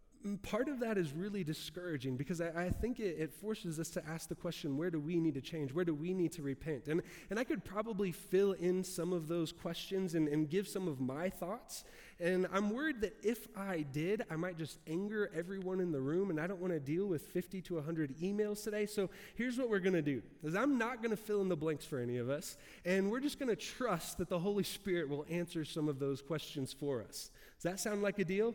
part 0.42 0.68
of 0.68 0.78
that 0.78 0.96
is 0.96 1.12
really 1.12 1.42
discouraging 1.42 2.16
because 2.16 2.40
I, 2.40 2.66
I 2.66 2.70
think 2.70 3.00
it, 3.00 3.16
it, 3.18 3.34
forces 3.34 3.80
us 3.80 3.88
to 3.90 4.08
ask 4.08 4.28
the 4.28 4.36
question 4.36 4.76
where 4.76 4.90
do 4.90 5.00
we 5.00 5.18
need 5.18 5.34
to 5.34 5.40
change? 5.40 5.72
Where 5.72 5.84
do 5.84 5.94
we 5.94 6.14
need 6.14 6.30
to 6.32 6.42
repent? 6.42 6.86
And, 6.86 7.02
and 7.28 7.38
I 7.38 7.44
could 7.44 7.64
probably 7.64 8.12
fill 8.12 8.52
in 8.52 8.84
some 8.84 9.12
of 9.12 9.26
those 9.26 9.50
questions 9.50 10.14
and, 10.14 10.28
and 10.28 10.48
give 10.48 10.68
some 10.68 10.86
of 10.86 11.00
my 11.00 11.28
thoughts. 11.28 11.82
And 12.22 12.46
I'm 12.52 12.70
worried 12.70 13.00
that 13.00 13.16
if 13.24 13.48
I 13.56 13.84
did, 13.92 14.22
I 14.30 14.36
might 14.36 14.56
just 14.56 14.78
anger 14.86 15.28
everyone 15.34 15.80
in 15.80 15.90
the 15.90 16.00
room, 16.00 16.30
and 16.30 16.38
I 16.38 16.46
don't 16.46 16.60
want 16.60 16.72
to 16.72 16.78
deal 16.78 17.06
with 17.06 17.22
50 17.22 17.60
to 17.62 17.74
100 17.74 18.16
emails 18.20 18.62
today. 18.62 18.86
So 18.86 19.10
here's 19.34 19.58
what 19.58 19.68
we're 19.68 19.80
going 19.80 19.94
to 19.94 20.02
do 20.02 20.22
is 20.44 20.54
I'm 20.54 20.78
not 20.78 20.98
going 20.98 21.10
to 21.10 21.16
fill 21.16 21.40
in 21.40 21.48
the 21.48 21.56
blanks 21.56 21.84
for 21.84 21.98
any 21.98 22.18
of 22.18 22.30
us, 22.30 22.56
and 22.84 23.10
we're 23.10 23.18
just 23.18 23.40
going 23.40 23.48
to 23.48 23.56
trust 23.56 24.18
that 24.18 24.28
the 24.28 24.38
Holy 24.38 24.62
Spirit 24.62 25.08
will 25.08 25.26
answer 25.28 25.64
some 25.64 25.88
of 25.88 25.98
those 25.98 26.22
questions 26.22 26.72
for 26.72 27.02
us. 27.02 27.32
Does 27.56 27.64
that 27.64 27.80
sound 27.80 28.02
like 28.02 28.20
a 28.20 28.24
deal? 28.24 28.54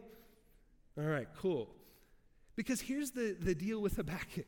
All 0.97 1.03
right, 1.03 1.27
cool. 1.38 1.67
Because 2.55 2.79
here's 2.79 3.12
the, 3.12 3.36
the 3.38 3.53
deal 3.53 3.81
with 3.81 3.97
Habakkuk. 3.97 4.47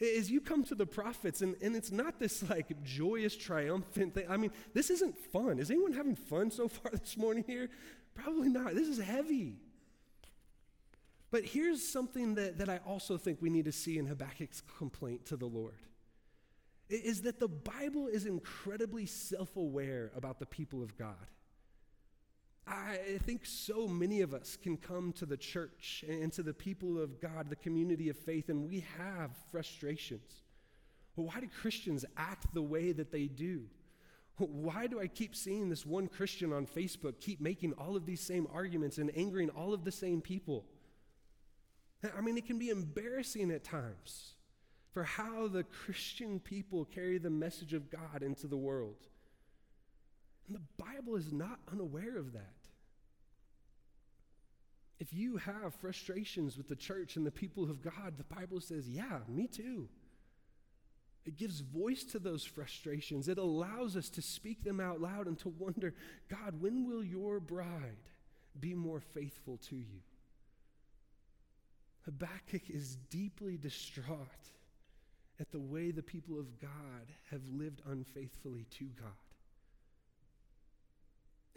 Is 0.00 0.30
you 0.30 0.40
come 0.40 0.64
to 0.64 0.74
the 0.74 0.86
prophets, 0.86 1.42
and, 1.42 1.54
and 1.62 1.76
it's 1.76 1.92
not 1.92 2.18
this 2.18 2.48
like 2.48 2.82
joyous, 2.82 3.36
triumphant 3.36 4.14
thing. 4.14 4.24
I 4.30 4.38
mean, 4.38 4.50
this 4.72 4.88
isn't 4.88 5.16
fun. 5.16 5.58
Is 5.58 5.70
anyone 5.70 5.92
having 5.92 6.16
fun 6.16 6.50
so 6.50 6.68
far 6.68 6.90
this 6.98 7.18
morning 7.18 7.44
here? 7.46 7.68
Probably 8.22 8.48
not. 8.48 8.74
This 8.74 8.88
is 8.88 8.98
heavy. 8.98 9.56
But 11.30 11.44
here's 11.44 11.82
something 11.82 12.34
that, 12.34 12.58
that 12.58 12.68
I 12.68 12.80
also 12.86 13.16
think 13.16 13.38
we 13.40 13.50
need 13.50 13.66
to 13.66 13.72
see 13.72 13.98
in 13.98 14.06
Habakkuk's 14.06 14.62
complaint 14.78 15.26
to 15.26 15.36
the 15.36 15.46
Lord 15.46 15.78
is 16.90 17.22
that 17.22 17.38
the 17.38 17.48
Bible 17.48 18.08
is 18.08 18.26
incredibly 18.26 19.06
self 19.06 19.56
aware 19.56 20.10
about 20.16 20.40
the 20.40 20.46
people 20.46 20.82
of 20.82 20.96
God. 20.98 21.14
I 22.66 23.18
think 23.24 23.46
so 23.46 23.88
many 23.88 24.20
of 24.20 24.34
us 24.34 24.56
can 24.60 24.76
come 24.76 25.12
to 25.14 25.26
the 25.26 25.36
church 25.36 26.04
and 26.08 26.32
to 26.32 26.42
the 26.42 26.52
people 26.52 27.00
of 27.00 27.20
God, 27.20 27.48
the 27.48 27.56
community 27.56 28.08
of 28.08 28.16
faith, 28.16 28.48
and 28.48 28.68
we 28.68 28.84
have 28.98 29.30
frustrations. 29.50 30.42
Well, 31.16 31.26
why 31.26 31.40
do 31.40 31.48
Christians 31.60 32.04
act 32.16 32.52
the 32.54 32.62
way 32.62 32.92
that 32.92 33.10
they 33.10 33.26
do? 33.26 33.64
Why 34.46 34.86
do 34.86 35.00
I 35.00 35.06
keep 35.06 35.36
seeing 35.36 35.68
this 35.68 35.84
one 35.84 36.08
Christian 36.08 36.52
on 36.52 36.66
Facebook 36.66 37.20
keep 37.20 37.40
making 37.40 37.72
all 37.74 37.96
of 37.96 38.06
these 38.06 38.20
same 38.20 38.46
arguments 38.52 38.98
and 38.98 39.10
angering 39.16 39.50
all 39.50 39.74
of 39.74 39.84
the 39.84 39.92
same 39.92 40.20
people? 40.20 40.64
I 42.16 42.20
mean, 42.20 42.38
it 42.38 42.46
can 42.46 42.58
be 42.58 42.70
embarrassing 42.70 43.50
at 43.50 43.64
times 43.64 44.32
for 44.92 45.04
how 45.04 45.48
the 45.48 45.64
Christian 45.64 46.40
people 46.40 46.84
carry 46.84 47.18
the 47.18 47.30
message 47.30 47.74
of 47.74 47.90
God 47.90 48.22
into 48.22 48.46
the 48.46 48.56
world. 48.56 49.06
And 50.48 50.56
the 50.56 50.84
Bible 50.84 51.16
is 51.16 51.32
not 51.32 51.60
unaware 51.70 52.16
of 52.16 52.32
that. 52.32 52.54
If 54.98 55.14
you 55.14 55.36
have 55.38 55.74
frustrations 55.74 56.56
with 56.56 56.68
the 56.68 56.76
church 56.76 57.16
and 57.16 57.26
the 57.26 57.30
people 57.30 57.64
of 57.64 57.82
God, 57.82 58.14
the 58.18 58.34
Bible 58.34 58.60
says, 58.60 58.88
yeah, 58.88 59.20
me 59.28 59.46
too. 59.46 59.88
It 61.26 61.36
gives 61.36 61.60
voice 61.60 62.04
to 62.04 62.18
those 62.18 62.44
frustrations. 62.44 63.28
It 63.28 63.38
allows 63.38 63.96
us 63.96 64.08
to 64.10 64.22
speak 64.22 64.64
them 64.64 64.80
out 64.80 65.00
loud 65.00 65.26
and 65.26 65.38
to 65.40 65.50
wonder, 65.50 65.94
God, 66.28 66.60
when 66.60 66.86
will 66.86 67.04
your 67.04 67.40
bride 67.40 68.08
be 68.58 68.74
more 68.74 69.00
faithful 69.00 69.58
to 69.68 69.76
you? 69.76 70.00
Habakkuk 72.06 72.70
is 72.70 72.96
deeply 73.10 73.58
distraught 73.58 74.18
at 75.38 75.52
the 75.52 75.60
way 75.60 75.90
the 75.90 76.02
people 76.02 76.38
of 76.38 76.58
God 76.60 77.12
have 77.30 77.42
lived 77.50 77.82
unfaithfully 77.86 78.66
to 78.78 78.84
God 78.84 79.12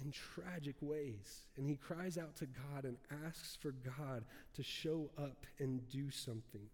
in 0.03 0.12
tragic 0.12 0.75
ways. 0.82 1.46
And 1.58 1.67
he 1.67 1.75
cries 1.75 2.17
out 2.17 2.36
to 2.38 2.46
God 2.46 2.86
and 2.86 2.98
asks 3.25 3.58
for 3.62 3.72
God 3.72 4.25
to 4.55 4.63
show 4.63 5.10
up 5.17 5.46
and 5.60 5.88
do 5.89 6.10
something. 6.12 6.70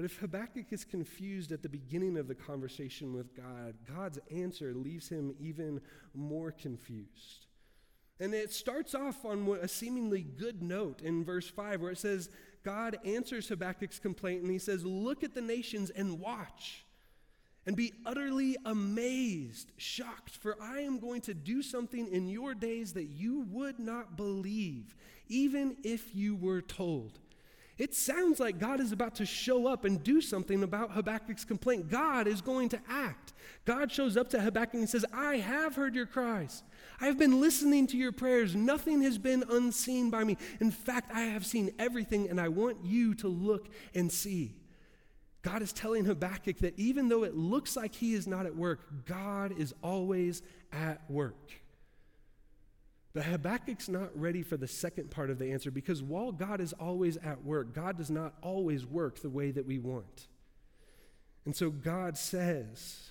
But 0.00 0.06
if 0.06 0.18
Habakkuk 0.20 0.72
is 0.72 0.82
confused 0.82 1.52
at 1.52 1.62
the 1.62 1.68
beginning 1.68 2.16
of 2.16 2.26
the 2.26 2.34
conversation 2.34 3.12
with 3.12 3.36
God, 3.36 3.74
God's 3.86 4.18
answer 4.34 4.72
leaves 4.72 5.10
him 5.10 5.34
even 5.38 5.82
more 6.14 6.52
confused. 6.52 7.44
And 8.18 8.32
it 8.32 8.50
starts 8.50 8.94
off 8.94 9.26
on 9.26 9.46
a 9.60 9.68
seemingly 9.68 10.22
good 10.22 10.62
note 10.62 11.02
in 11.02 11.22
verse 11.22 11.50
5, 11.50 11.82
where 11.82 11.90
it 11.90 11.98
says, 11.98 12.30
God 12.64 12.96
answers 13.04 13.48
Habakkuk's 13.48 13.98
complaint 13.98 14.40
and 14.40 14.50
he 14.50 14.58
says, 14.58 14.86
Look 14.86 15.22
at 15.22 15.34
the 15.34 15.42
nations 15.42 15.90
and 15.90 16.18
watch 16.18 16.86
and 17.66 17.76
be 17.76 17.92
utterly 18.06 18.56
amazed, 18.64 19.70
shocked, 19.76 20.34
for 20.34 20.56
I 20.62 20.80
am 20.80 20.98
going 20.98 21.20
to 21.20 21.34
do 21.34 21.60
something 21.60 22.08
in 22.08 22.26
your 22.26 22.54
days 22.54 22.94
that 22.94 23.10
you 23.10 23.40
would 23.50 23.78
not 23.78 24.16
believe, 24.16 24.96
even 25.28 25.76
if 25.84 26.14
you 26.14 26.36
were 26.36 26.62
told. 26.62 27.18
It 27.80 27.94
sounds 27.94 28.38
like 28.38 28.58
God 28.58 28.78
is 28.78 28.92
about 28.92 29.14
to 29.14 29.24
show 29.24 29.66
up 29.66 29.86
and 29.86 30.04
do 30.04 30.20
something 30.20 30.62
about 30.62 30.90
Habakkuk's 30.90 31.46
complaint. 31.46 31.88
God 31.88 32.26
is 32.26 32.42
going 32.42 32.68
to 32.68 32.80
act. 32.86 33.32
God 33.64 33.90
shows 33.90 34.18
up 34.18 34.28
to 34.30 34.40
Habakkuk 34.42 34.74
and 34.74 34.86
says, 34.86 35.06
I 35.14 35.38
have 35.38 35.76
heard 35.76 35.94
your 35.94 36.04
cries. 36.04 36.62
I 37.00 37.06
have 37.06 37.18
been 37.18 37.40
listening 37.40 37.86
to 37.86 37.96
your 37.96 38.12
prayers. 38.12 38.54
Nothing 38.54 39.00
has 39.00 39.16
been 39.16 39.44
unseen 39.48 40.10
by 40.10 40.24
me. 40.24 40.36
In 40.60 40.70
fact, 40.70 41.10
I 41.14 41.22
have 41.22 41.46
seen 41.46 41.70
everything, 41.78 42.28
and 42.28 42.38
I 42.38 42.48
want 42.48 42.84
you 42.84 43.14
to 43.14 43.28
look 43.28 43.70
and 43.94 44.12
see. 44.12 44.56
God 45.40 45.62
is 45.62 45.72
telling 45.72 46.04
Habakkuk 46.04 46.58
that 46.58 46.78
even 46.78 47.08
though 47.08 47.24
it 47.24 47.34
looks 47.34 47.76
like 47.76 47.94
he 47.94 48.12
is 48.12 48.26
not 48.26 48.44
at 48.44 48.54
work, 48.54 49.06
God 49.06 49.58
is 49.58 49.72
always 49.82 50.42
at 50.70 51.00
work. 51.10 51.50
But 53.12 53.24
Habakkuk's 53.24 53.88
not 53.88 54.16
ready 54.18 54.42
for 54.42 54.56
the 54.56 54.68
second 54.68 55.10
part 55.10 55.30
of 55.30 55.38
the 55.38 55.50
answer 55.50 55.70
because 55.70 56.02
while 56.02 56.30
God 56.30 56.60
is 56.60 56.72
always 56.74 57.16
at 57.16 57.44
work, 57.44 57.74
God 57.74 57.96
does 57.96 58.10
not 58.10 58.34
always 58.40 58.86
work 58.86 59.20
the 59.20 59.30
way 59.30 59.50
that 59.50 59.66
we 59.66 59.78
want. 59.78 60.28
And 61.44 61.56
so 61.56 61.70
God 61.70 62.16
says, 62.16 63.10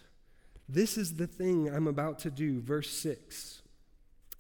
This 0.69 0.97
is 0.97 1.15
the 1.15 1.27
thing 1.27 1.69
I'm 1.69 1.87
about 1.87 2.19
to 2.19 2.31
do. 2.31 2.61
Verse 2.61 2.89
6 2.89 3.61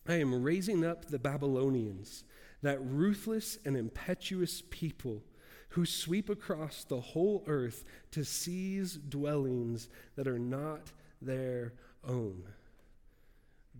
I 0.07 0.15
am 0.15 0.41
raising 0.41 0.85
up 0.85 1.05
the 1.05 1.19
Babylonians, 1.19 2.23
that 2.61 2.79
ruthless 2.81 3.57
and 3.65 3.75
impetuous 3.75 4.63
people 4.69 5.23
who 5.69 5.85
sweep 5.85 6.29
across 6.29 6.83
the 6.83 6.99
whole 6.99 7.43
earth 7.47 7.83
to 8.11 8.23
seize 8.23 8.95
dwellings 8.95 9.87
that 10.15 10.27
are 10.27 10.39
not 10.39 10.91
their 11.21 11.73
own. 12.03 12.43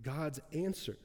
God's 0.02 0.40
answer 0.52 0.96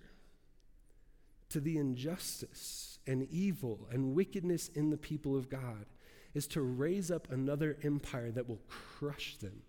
to 1.56 1.62
the 1.62 1.78
injustice 1.78 3.00
and 3.08 3.26
evil 3.32 3.88
and 3.90 4.14
wickedness 4.14 4.68
in 4.68 4.90
the 4.90 4.98
people 4.98 5.38
of 5.38 5.48
God 5.48 5.86
is 6.34 6.48
to 6.48 6.60
raise 6.60 7.10
up 7.10 7.32
another 7.32 7.78
empire 7.82 8.30
that 8.30 8.50
will 8.50 8.60
crush 8.68 9.38
them. 9.38 9.62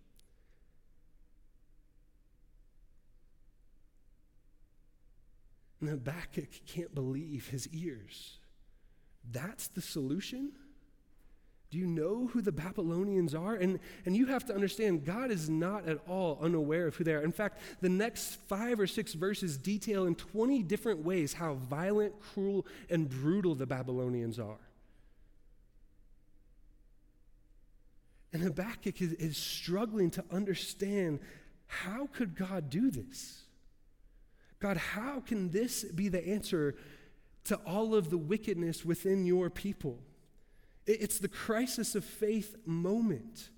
And 5.80 5.88
Habakkuk 5.88 6.48
can't 6.66 6.92
believe 6.92 7.50
his 7.50 7.68
ears. 7.68 8.38
That's 9.30 9.68
the 9.68 9.80
solution? 9.80 10.54
Do 11.70 11.78
you 11.78 11.86
know 11.86 12.28
who 12.28 12.42
the 12.42 12.52
Babylonians 12.52 13.34
are? 13.34 13.54
And, 13.54 13.80
and 14.04 14.16
you 14.16 14.26
have 14.26 14.44
to 14.46 14.54
understand, 14.54 15.04
God 15.04 15.30
is 15.30 15.48
not 15.48 15.88
at 15.88 15.98
all 16.08 16.38
unaware 16.40 16.86
of 16.86 16.94
who 16.94 17.04
they 17.04 17.12
are. 17.12 17.22
In 17.22 17.32
fact, 17.32 17.58
the 17.80 17.88
next 17.88 18.36
five 18.48 18.78
or 18.78 18.86
six 18.86 19.14
verses 19.14 19.56
detail 19.56 20.06
in 20.06 20.14
20 20.14 20.62
different 20.62 21.04
ways 21.04 21.32
how 21.32 21.54
violent, 21.54 22.14
cruel, 22.20 22.66
and 22.88 23.08
brutal 23.08 23.56
the 23.56 23.66
Babylonians 23.66 24.38
are. 24.38 24.58
And 28.32 28.42
Habakkuk 28.42 29.00
is, 29.02 29.12
is 29.14 29.36
struggling 29.36 30.10
to 30.10 30.24
understand 30.30 31.20
how 31.66 32.06
could 32.12 32.36
God 32.36 32.70
do 32.70 32.90
this? 32.90 33.42
God, 34.60 34.76
how 34.76 35.20
can 35.20 35.50
this 35.50 35.84
be 35.84 36.08
the 36.08 36.26
answer 36.26 36.76
to 37.44 37.56
all 37.66 37.94
of 37.94 38.10
the 38.10 38.18
wickedness 38.18 38.84
within 38.84 39.26
your 39.26 39.50
people? 39.50 39.98
It's 40.86 41.18
the 41.18 41.28
crisis 41.28 41.94
of 41.94 42.04
faith 42.04 42.54
moment 42.64 43.50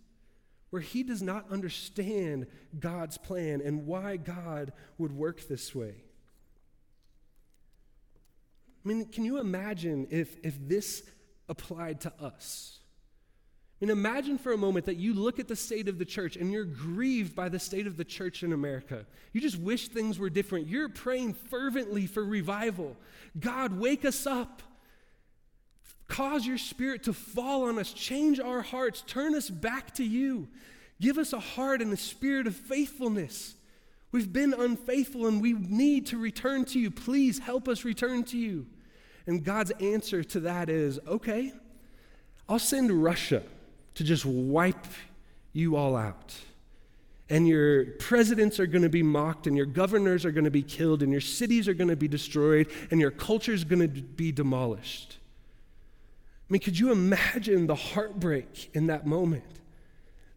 where 0.70 0.82
he 0.82 1.02
does 1.02 1.22
not 1.22 1.50
understand 1.50 2.46
God's 2.78 3.18
plan 3.18 3.60
and 3.64 3.86
why 3.86 4.16
God 4.16 4.72
would 4.98 5.12
work 5.12 5.46
this 5.48 5.74
way. 5.74 5.94
I 8.84 8.88
mean, 8.88 9.06
can 9.06 9.24
you 9.24 9.38
imagine 9.38 10.06
if, 10.10 10.36
if 10.42 10.56
this 10.68 11.02
applied 11.48 12.02
to 12.02 12.12
us? 12.20 12.78
I 13.80 13.84
mean, 13.84 13.90
imagine 13.92 14.38
for 14.38 14.52
a 14.52 14.58
moment 14.58 14.86
that 14.86 14.96
you 14.96 15.14
look 15.14 15.38
at 15.38 15.46
the 15.46 15.56
state 15.56 15.88
of 15.88 15.98
the 15.98 16.04
church 16.04 16.36
and 16.36 16.50
you're 16.50 16.64
grieved 16.64 17.36
by 17.36 17.48
the 17.48 17.60
state 17.60 17.86
of 17.86 17.96
the 17.96 18.04
church 18.04 18.42
in 18.42 18.52
America. 18.52 19.06
You 19.32 19.40
just 19.40 19.58
wish 19.58 19.88
things 19.88 20.18
were 20.18 20.30
different. 20.30 20.66
You're 20.66 20.88
praying 20.88 21.34
fervently 21.34 22.06
for 22.06 22.24
revival. 22.24 22.96
God, 23.38 23.78
wake 23.78 24.04
us 24.04 24.26
up. 24.26 24.62
Cause 26.18 26.44
your 26.44 26.58
spirit 26.58 27.04
to 27.04 27.12
fall 27.12 27.68
on 27.68 27.78
us, 27.78 27.92
change 27.92 28.40
our 28.40 28.60
hearts, 28.60 29.04
turn 29.06 29.36
us 29.36 29.48
back 29.48 29.94
to 29.94 30.04
you. 30.04 30.48
Give 31.00 31.16
us 31.16 31.32
a 31.32 31.38
heart 31.38 31.80
and 31.80 31.92
a 31.92 31.96
spirit 31.96 32.48
of 32.48 32.56
faithfulness. 32.56 33.54
We've 34.10 34.32
been 34.32 34.52
unfaithful 34.52 35.28
and 35.28 35.40
we 35.40 35.52
need 35.52 36.06
to 36.06 36.18
return 36.18 36.64
to 36.64 36.80
you. 36.80 36.90
Please 36.90 37.38
help 37.38 37.68
us 37.68 37.84
return 37.84 38.24
to 38.24 38.36
you. 38.36 38.66
And 39.28 39.44
God's 39.44 39.70
answer 39.80 40.24
to 40.24 40.40
that 40.40 40.68
is 40.68 40.98
okay, 41.06 41.52
I'll 42.48 42.58
send 42.58 42.90
Russia 42.90 43.44
to 43.94 44.02
just 44.02 44.24
wipe 44.24 44.86
you 45.52 45.76
all 45.76 45.94
out. 45.94 46.34
And 47.30 47.46
your 47.46 47.84
presidents 48.00 48.58
are 48.58 48.66
going 48.66 48.82
to 48.82 48.88
be 48.88 49.04
mocked, 49.04 49.46
and 49.46 49.56
your 49.56 49.66
governors 49.66 50.24
are 50.24 50.32
going 50.32 50.46
to 50.46 50.50
be 50.50 50.62
killed, 50.62 51.04
and 51.04 51.12
your 51.12 51.20
cities 51.20 51.68
are 51.68 51.74
going 51.74 51.90
to 51.90 51.96
be 51.96 52.08
destroyed, 52.08 52.72
and 52.90 53.00
your 53.00 53.12
culture 53.12 53.52
is 53.52 53.62
going 53.62 53.82
to 53.82 54.02
be 54.02 54.32
demolished. 54.32 55.18
I 56.48 56.52
mean, 56.52 56.60
could 56.60 56.78
you 56.78 56.90
imagine 56.90 57.66
the 57.66 57.74
heartbreak 57.74 58.70
in 58.72 58.86
that 58.86 59.06
moment? 59.06 59.44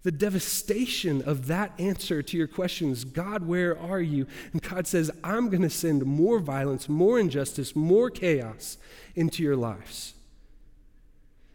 The 0.03 0.11
devastation 0.11 1.21
of 1.21 1.47
that 1.47 1.73
answer 1.79 2.21
to 2.23 2.37
your 2.37 2.47
questions 2.47 3.05
God, 3.05 3.47
where 3.47 3.79
are 3.79 4.01
you? 4.01 4.27
And 4.51 4.61
God 4.61 4.87
says, 4.87 5.11
I'm 5.23 5.49
going 5.49 5.61
to 5.61 5.69
send 5.69 6.05
more 6.05 6.39
violence, 6.39 6.89
more 6.89 7.19
injustice, 7.19 7.75
more 7.75 8.09
chaos 8.09 8.77
into 9.15 9.43
your 9.43 9.55
lives. 9.55 10.15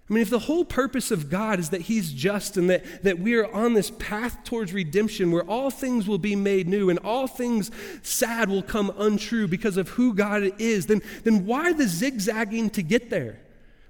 I 0.09 0.13
mean, 0.13 0.23
if 0.23 0.31
the 0.31 0.39
whole 0.39 0.65
purpose 0.65 1.11
of 1.11 1.29
God 1.29 1.59
is 1.59 1.71
that 1.71 1.83
He's 1.83 2.13
just 2.13 2.57
and 2.57 2.71
that, 2.71 3.03
that 3.03 3.19
we 3.19 3.35
are 3.35 3.53
on 3.53 3.75
this 3.75 3.91
path 3.91 4.45
towards 4.45 4.73
redemption 4.73 5.33
where 5.33 5.43
all 5.43 5.69
things 5.69 6.07
will 6.07 6.19
be 6.19 6.37
made 6.37 6.69
new 6.69 6.89
and 6.89 7.01
all 7.01 7.27
things 7.27 7.73
sad 8.03 8.49
will 8.49 8.63
come 8.63 8.93
untrue 8.97 9.49
because 9.49 9.77
of 9.77 9.89
who 9.91 10.15
God 10.15 10.53
is, 10.61 10.87
then, 10.87 11.03
then 11.25 11.45
why 11.45 11.73
the 11.73 11.89
zigzagging 11.89 12.71
to 12.71 12.83
get 12.83 13.11
there? 13.11 13.41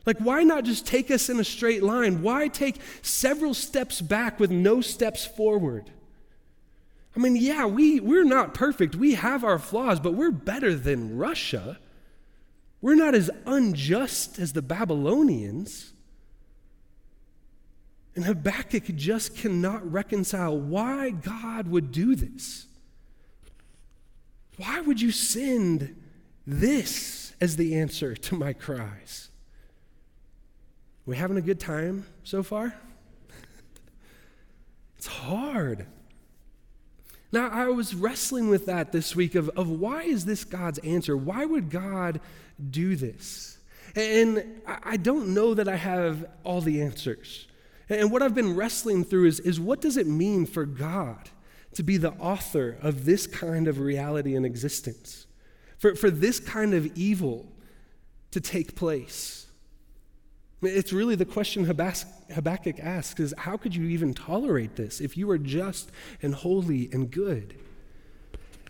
Like, 0.07 0.19
why 0.19 0.45
not 0.45 0.65
just 0.65 0.87
take 0.87 1.11
us 1.11 1.29
in 1.29 1.41
a 1.41 1.45
straight 1.45 1.83
line? 1.83 2.23
Why 2.23 2.47
take 2.47 2.77
several 3.03 3.53
steps 3.53 4.01
back 4.01 4.39
with 4.39 4.53
no 4.53 4.81
steps 4.81 5.27
forward? 5.27 5.91
I 7.17 7.19
mean, 7.19 7.35
yeah, 7.35 7.67
we, 7.67 7.99
we're 7.99 8.25
not 8.25 8.55
perfect. 8.55 8.95
We 8.95 9.15
have 9.15 9.43
our 9.43 9.59
flaws, 9.59 9.99
but 9.99 10.15
we're 10.15 10.31
better 10.31 10.75
than 10.77 11.17
Russia. 11.17 11.79
We're 12.81 12.95
not 12.95 13.17
as 13.17 13.31
unjust 13.47 14.39
as 14.39 14.53
the 14.53 14.63
Babylonians. 14.63 15.93
And 18.15 18.25
Habakkuk 18.25 18.85
just 18.95 19.37
cannot 19.37 19.91
reconcile 19.91 20.57
why 20.57 21.11
God 21.11 21.69
would 21.69 21.91
do 21.91 22.15
this. 22.15 22.67
Why 24.57 24.81
would 24.81 25.01
you 25.01 25.11
send 25.11 26.01
this 26.47 27.35
as 27.41 27.57
the 27.57 27.75
answer 27.75 28.15
to 28.15 28.35
my 28.37 28.53
cries? 28.53 29.31
We 31.07 31.17
having 31.17 31.37
a 31.37 31.43
good 31.43 31.61
time 31.61 32.05
so 32.25 32.43
far? 32.43 32.75
it's 34.99 35.07
hard. 35.07 35.87
Now, 37.31 37.49
I 37.49 37.69
was 37.69 37.95
wrestling 37.95 38.49
with 38.49 38.67
that 38.67 38.91
this 38.91 39.15
week 39.15 39.37
of, 39.37 39.49
of 39.51 39.69
why 39.69 40.03
is 40.03 40.25
this 40.25 40.45
God's 40.45 40.79
answer? 40.81 41.17
Why 41.17 41.45
would 41.45 41.71
God 41.71 42.21
do 42.71 42.97
this? 42.97 43.59
And 43.95 44.63
I 44.67 44.97
don't 44.97 45.33
know 45.33 45.55
that 45.55 45.69
I 45.69 45.77
have 45.77 46.27
all 46.45 46.61
the 46.61 46.83
answers. 46.83 47.47
And 47.89 48.11
what 48.11 48.23
I've 48.23 48.35
been 48.35 48.57
wrestling 48.57 49.05
through 49.05 49.27
is, 49.27 49.41
is 49.41 49.61
what 49.61 49.81
does 49.81 49.97
it 49.97 50.09
mean 50.09 50.45
for 50.45 50.67
God 50.67 51.31
to 51.75 51.85
be 51.85 51.97
the 51.97 52.13
author 52.13 52.79
of 52.83 53.05
this 53.05 53.27
kind 53.29 53.69
of 53.69 53.79
reality 53.79 54.35
and 54.35 54.45
existence? 54.45 55.27
For, 55.79 55.95
for 55.95 56.11
this 56.11 56.41
kind 56.41 56.75
of 56.75 56.87
evil 56.97 57.47
to 58.33 58.41
take 58.41 58.75
place? 58.75 59.46
It's 60.63 60.93
really 60.93 61.15
the 61.15 61.27
question 61.27 61.65
Habakkuk 61.65 62.81
asks 62.81 63.21
is 63.21 63.35
how 63.37 63.57
could 63.57 63.75
you 63.77 63.85
even 63.89 64.15
tolerate 64.15 64.77
this 64.77 65.01
if 65.01 65.17
you 65.17 65.31
are 65.31 65.39
just 65.39 65.91
and 66.23 66.35
holy 66.35 66.89
and 66.93 67.11
good? 67.11 67.55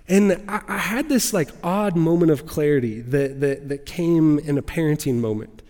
And 0.08 0.44
I, 0.48 0.62
I, 0.68 0.78
had 0.78 1.08
this 1.08 1.32
like 1.32 1.48
odd 1.64 1.96
moment 1.96 2.30
of 2.30 2.46
clarity 2.46 3.00
that, 3.00 3.40
that, 3.40 3.68
that 3.68 3.86
came 3.86 4.38
in 4.38 4.56
a 4.56 4.62
parenting 4.62 5.16
moment. 5.16 5.62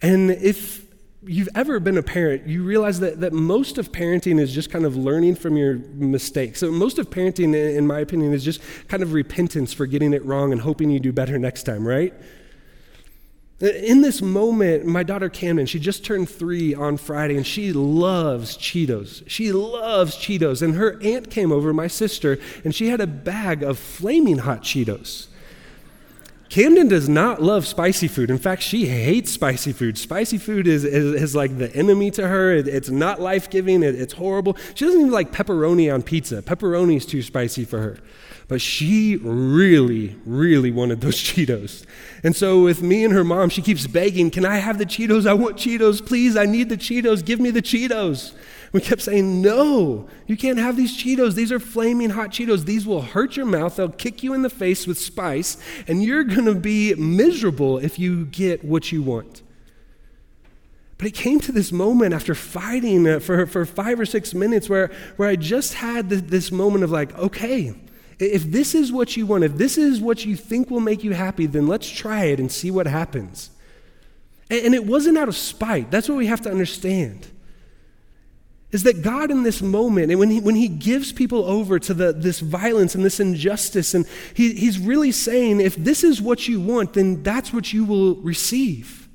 And 0.00 0.30
if 0.30 0.86
you've 1.22 1.48
ever 1.54 1.80
been 1.80 1.98
a 1.98 2.02
parent, 2.02 2.46
you 2.46 2.62
realize 2.62 3.00
that, 3.00 3.20
that 3.20 3.32
most 3.32 3.76
of 3.76 3.92
parenting 3.92 4.40
is 4.40 4.54
just 4.54 4.70
kind 4.70 4.84
of 4.84 4.96
learning 4.96 5.34
from 5.34 5.56
your 5.56 5.74
mistakes. 5.74 6.60
So, 6.60 6.70
most 6.70 6.98
of 6.98 7.10
parenting, 7.10 7.54
in 7.54 7.86
my 7.86 8.00
opinion, 8.00 8.32
is 8.32 8.44
just 8.44 8.60
kind 8.88 9.02
of 9.02 9.12
repentance 9.12 9.72
for 9.72 9.86
getting 9.86 10.14
it 10.14 10.24
wrong 10.24 10.52
and 10.52 10.60
hoping 10.60 10.90
you 10.90 11.00
do 11.00 11.12
better 11.12 11.38
next 11.38 11.64
time, 11.64 11.86
right? 11.86 12.14
In 13.58 14.02
this 14.02 14.20
moment, 14.20 14.84
my 14.84 15.02
daughter 15.02 15.30
Camden, 15.30 15.64
she 15.64 15.78
just 15.78 16.04
turned 16.04 16.28
three 16.28 16.74
on 16.74 16.98
Friday 16.98 17.36
and 17.36 17.46
she 17.46 17.72
loves 17.72 18.54
Cheetos. 18.58 19.22
She 19.26 19.50
loves 19.50 20.14
Cheetos. 20.16 20.60
And 20.60 20.74
her 20.74 21.00
aunt 21.02 21.30
came 21.30 21.50
over, 21.50 21.72
my 21.72 21.86
sister, 21.86 22.38
and 22.64 22.74
she 22.74 22.88
had 22.88 23.00
a 23.00 23.06
bag 23.06 23.62
of 23.62 23.78
flaming 23.78 24.38
hot 24.38 24.62
Cheetos. 24.62 25.28
Camden 26.50 26.88
does 26.88 27.08
not 27.08 27.42
love 27.42 27.66
spicy 27.66 28.08
food. 28.08 28.30
In 28.30 28.38
fact, 28.38 28.62
she 28.62 28.86
hates 28.86 29.32
spicy 29.32 29.72
food. 29.72 29.96
Spicy 29.96 30.38
food 30.38 30.66
is, 30.66 30.84
is, 30.84 31.22
is 31.22 31.34
like 31.34 31.56
the 31.56 31.74
enemy 31.74 32.10
to 32.12 32.28
her. 32.28 32.52
It, 32.52 32.68
it's 32.68 32.90
not 32.90 33.20
life 33.20 33.50
giving, 33.50 33.82
it, 33.82 33.94
it's 33.94 34.12
horrible. 34.12 34.56
She 34.74 34.84
doesn't 34.84 35.00
even 35.00 35.12
like 35.12 35.32
pepperoni 35.32 35.92
on 35.92 36.02
pizza. 36.02 36.42
Pepperoni 36.42 36.96
is 36.96 37.06
too 37.06 37.22
spicy 37.22 37.64
for 37.64 37.80
her. 37.80 37.98
But 38.48 38.60
she 38.60 39.16
really, 39.16 40.16
really 40.24 40.70
wanted 40.70 41.00
those 41.00 41.16
Cheetos. 41.22 41.84
And 42.22 42.36
so, 42.36 42.62
with 42.62 42.82
me 42.82 43.04
and 43.04 43.12
her 43.12 43.24
mom, 43.24 43.50
she 43.50 43.62
keeps 43.62 43.86
begging, 43.86 44.30
Can 44.30 44.44
I 44.44 44.58
have 44.58 44.78
the 44.78 44.86
Cheetos? 44.86 45.26
I 45.26 45.34
want 45.34 45.56
Cheetos. 45.56 46.04
Please, 46.04 46.36
I 46.36 46.46
need 46.46 46.68
the 46.68 46.76
Cheetos. 46.76 47.24
Give 47.24 47.40
me 47.40 47.50
the 47.50 47.62
Cheetos. 47.62 48.34
We 48.72 48.80
kept 48.80 49.02
saying, 49.02 49.42
No, 49.42 50.08
you 50.26 50.36
can't 50.36 50.58
have 50.58 50.76
these 50.76 50.96
Cheetos. 50.96 51.34
These 51.34 51.50
are 51.50 51.58
flaming 51.58 52.10
hot 52.10 52.30
Cheetos. 52.30 52.66
These 52.66 52.86
will 52.86 53.02
hurt 53.02 53.36
your 53.36 53.46
mouth. 53.46 53.76
They'll 53.76 53.88
kick 53.88 54.22
you 54.22 54.32
in 54.32 54.42
the 54.42 54.50
face 54.50 54.86
with 54.86 54.98
spice, 54.98 55.56
and 55.88 56.02
you're 56.02 56.24
going 56.24 56.44
to 56.44 56.54
be 56.54 56.94
miserable 56.94 57.78
if 57.78 57.98
you 57.98 58.26
get 58.26 58.64
what 58.64 58.92
you 58.92 59.02
want. 59.02 59.42
But 60.98 61.08
it 61.08 61.14
came 61.14 61.40
to 61.40 61.52
this 61.52 61.72
moment 61.72 62.14
after 62.14 62.34
fighting 62.34 63.06
uh, 63.06 63.18
for, 63.20 63.46
for 63.46 63.66
five 63.66 64.00
or 64.00 64.06
six 64.06 64.32
minutes 64.32 64.68
where, 64.68 64.90
where 65.16 65.28
I 65.28 65.36
just 65.36 65.74
had 65.74 66.08
this 66.08 66.50
moment 66.50 66.84
of 66.84 66.90
like, 66.90 67.16
okay, 67.18 67.74
if 68.18 68.44
this 68.44 68.74
is 68.74 68.90
what 68.90 69.16
you 69.16 69.26
want, 69.26 69.44
if 69.44 69.56
this 69.56 69.76
is 69.76 70.00
what 70.00 70.24
you 70.24 70.36
think 70.36 70.70
will 70.70 70.80
make 70.80 71.04
you 71.04 71.12
happy, 71.12 71.46
then 71.46 71.66
let's 71.66 71.88
try 71.88 72.24
it 72.24 72.40
and 72.40 72.50
see 72.50 72.70
what 72.70 72.86
happens. 72.86 73.50
And, 74.48 74.74
it 74.74 74.86
wasn't 74.86 75.18
out 75.18 75.28
of 75.28 75.36
spite. 75.36 75.90
That's 75.90 76.08
what 76.08 76.16
we 76.16 76.26
have 76.26 76.40
to 76.42 76.50
understand. 76.50 77.26
Is 78.70 78.84
that 78.84 79.02
God 79.02 79.30
in 79.30 79.42
this 79.42 79.60
moment, 79.60 80.10
and 80.10 80.20
when 80.20 80.30
he, 80.30 80.40
when 80.40 80.54
he 80.54 80.68
gives 80.68 81.12
people 81.12 81.44
over 81.44 81.78
to 81.78 81.94
the, 81.94 82.12
this 82.12 82.40
violence 82.40 82.94
and 82.94 83.04
this 83.04 83.20
injustice, 83.20 83.92
and 83.94 84.06
he, 84.34 84.54
he's 84.54 84.78
really 84.78 85.12
saying, 85.12 85.60
if 85.60 85.76
this 85.76 86.04
is 86.04 86.22
what 86.22 86.46
you 86.48 86.60
want, 86.60 86.92
then 86.94 87.22
that's 87.22 87.52
what 87.52 87.72
you 87.72 87.84
will 87.84 88.16
receive. 88.16 89.08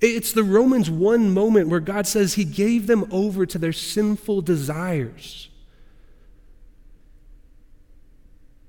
It's 0.00 0.32
the 0.32 0.44
Romans 0.44 0.90
1 0.90 1.30
moment 1.30 1.68
where 1.68 1.80
God 1.80 2.06
says 2.06 2.34
he 2.34 2.44
gave 2.44 2.86
them 2.86 3.06
over 3.10 3.46
to 3.46 3.58
their 3.58 3.72
sinful 3.72 4.42
desires. 4.42 5.48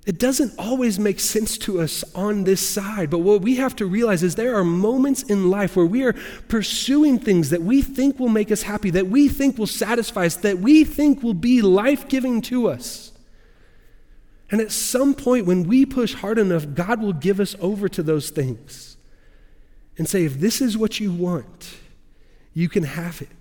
It 0.09 0.17
doesn't 0.17 0.57
always 0.57 0.97
make 0.97 1.19
sense 1.19 1.55
to 1.59 1.79
us 1.81 2.03
on 2.15 2.43
this 2.43 2.67
side, 2.67 3.11
but 3.11 3.19
what 3.19 3.43
we 3.43 3.57
have 3.57 3.75
to 3.75 3.85
realize 3.85 4.23
is 4.23 4.33
there 4.33 4.55
are 4.55 4.63
moments 4.63 5.21
in 5.21 5.51
life 5.51 5.75
where 5.75 5.85
we 5.85 6.03
are 6.03 6.15
pursuing 6.47 7.19
things 7.19 7.51
that 7.51 7.61
we 7.61 7.83
think 7.83 8.17
will 8.17 8.27
make 8.27 8.51
us 8.51 8.63
happy, 8.63 8.89
that 8.89 9.05
we 9.05 9.27
think 9.27 9.59
will 9.59 9.67
satisfy 9.67 10.25
us, 10.25 10.35
that 10.37 10.57
we 10.57 10.83
think 10.83 11.21
will 11.21 11.35
be 11.35 11.61
life 11.61 12.09
giving 12.09 12.41
to 12.41 12.69
us. 12.69 13.11
And 14.49 14.59
at 14.61 14.71
some 14.71 15.13
point, 15.13 15.45
when 15.45 15.65
we 15.65 15.85
push 15.85 16.15
hard 16.15 16.39
enough, 16.39 16.65
God 16.73 17.03
will 17.03 17.13
give 17.13 17.39
us 17.39 17.55
over 17.59 17.87
to 17.89 18.01
those 18.01 18.31
things 18.31 18.97
and 19.99 20.09
say, 20.09 20.25
if 20.25 20.39
this 20.39 20.59
is 20.59 20.75
what 20.75 20.99
you 20.99 21.13
want, 21.13 21.77
you 22.55 22.67
can 22.67 22.81
have 22.81 23.21
it. 23.21 23.38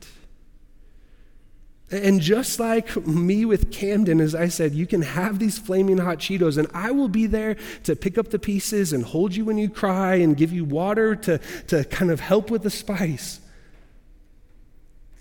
And 1.91 2.21
just 2.21 2.61
like 2.61 3.07
me 3.07 3.47
with 3.47 3.71
Camden, 3.73 4.21
as 4.21 4.35
I 4.35 4.49
said, 4.49 4.75
you 4.75 4.87
can 4.87 5.01
have 5.01 5.39
these 5.39 5.59
flaming 5.59 5.97
hot 5.97 6.19
Cheetos, 6.19 6.59
and 6.59 6.69
I 6.75 6.91
will 6.91 7.09
be 7.09 7.27
there 7.27 7.57
to 7.85 7.97
pick 7.97 8.19
up 8.19 8.29
the 8.29 8.39
pieces 8.39 8.93
and 8.93 9.03
hold 9.03 9.35
you 9.35 9.47
when 9.47 9.57
you 9.57 9.71
cry 9.71 10.17
and 10.17 10.37
give 10.37 10.53
you 10.53 10.65
water 10.65 11.17
to, 11.17 11.39
to 11.69 11.85
kind 11.85 12.11
of 12.11 12.21
help 12.21 12.51
with 12.51 12.63
the 12.63 12.71
spice. 12.71 13.41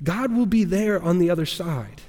God 0.04 0.34
will 0.34 0.46
be 0.46 0.66
there 0.66 1.02
on 1.02 1.20
the 1.20 1.30
other 1.30 1.46
side 1.46 2.02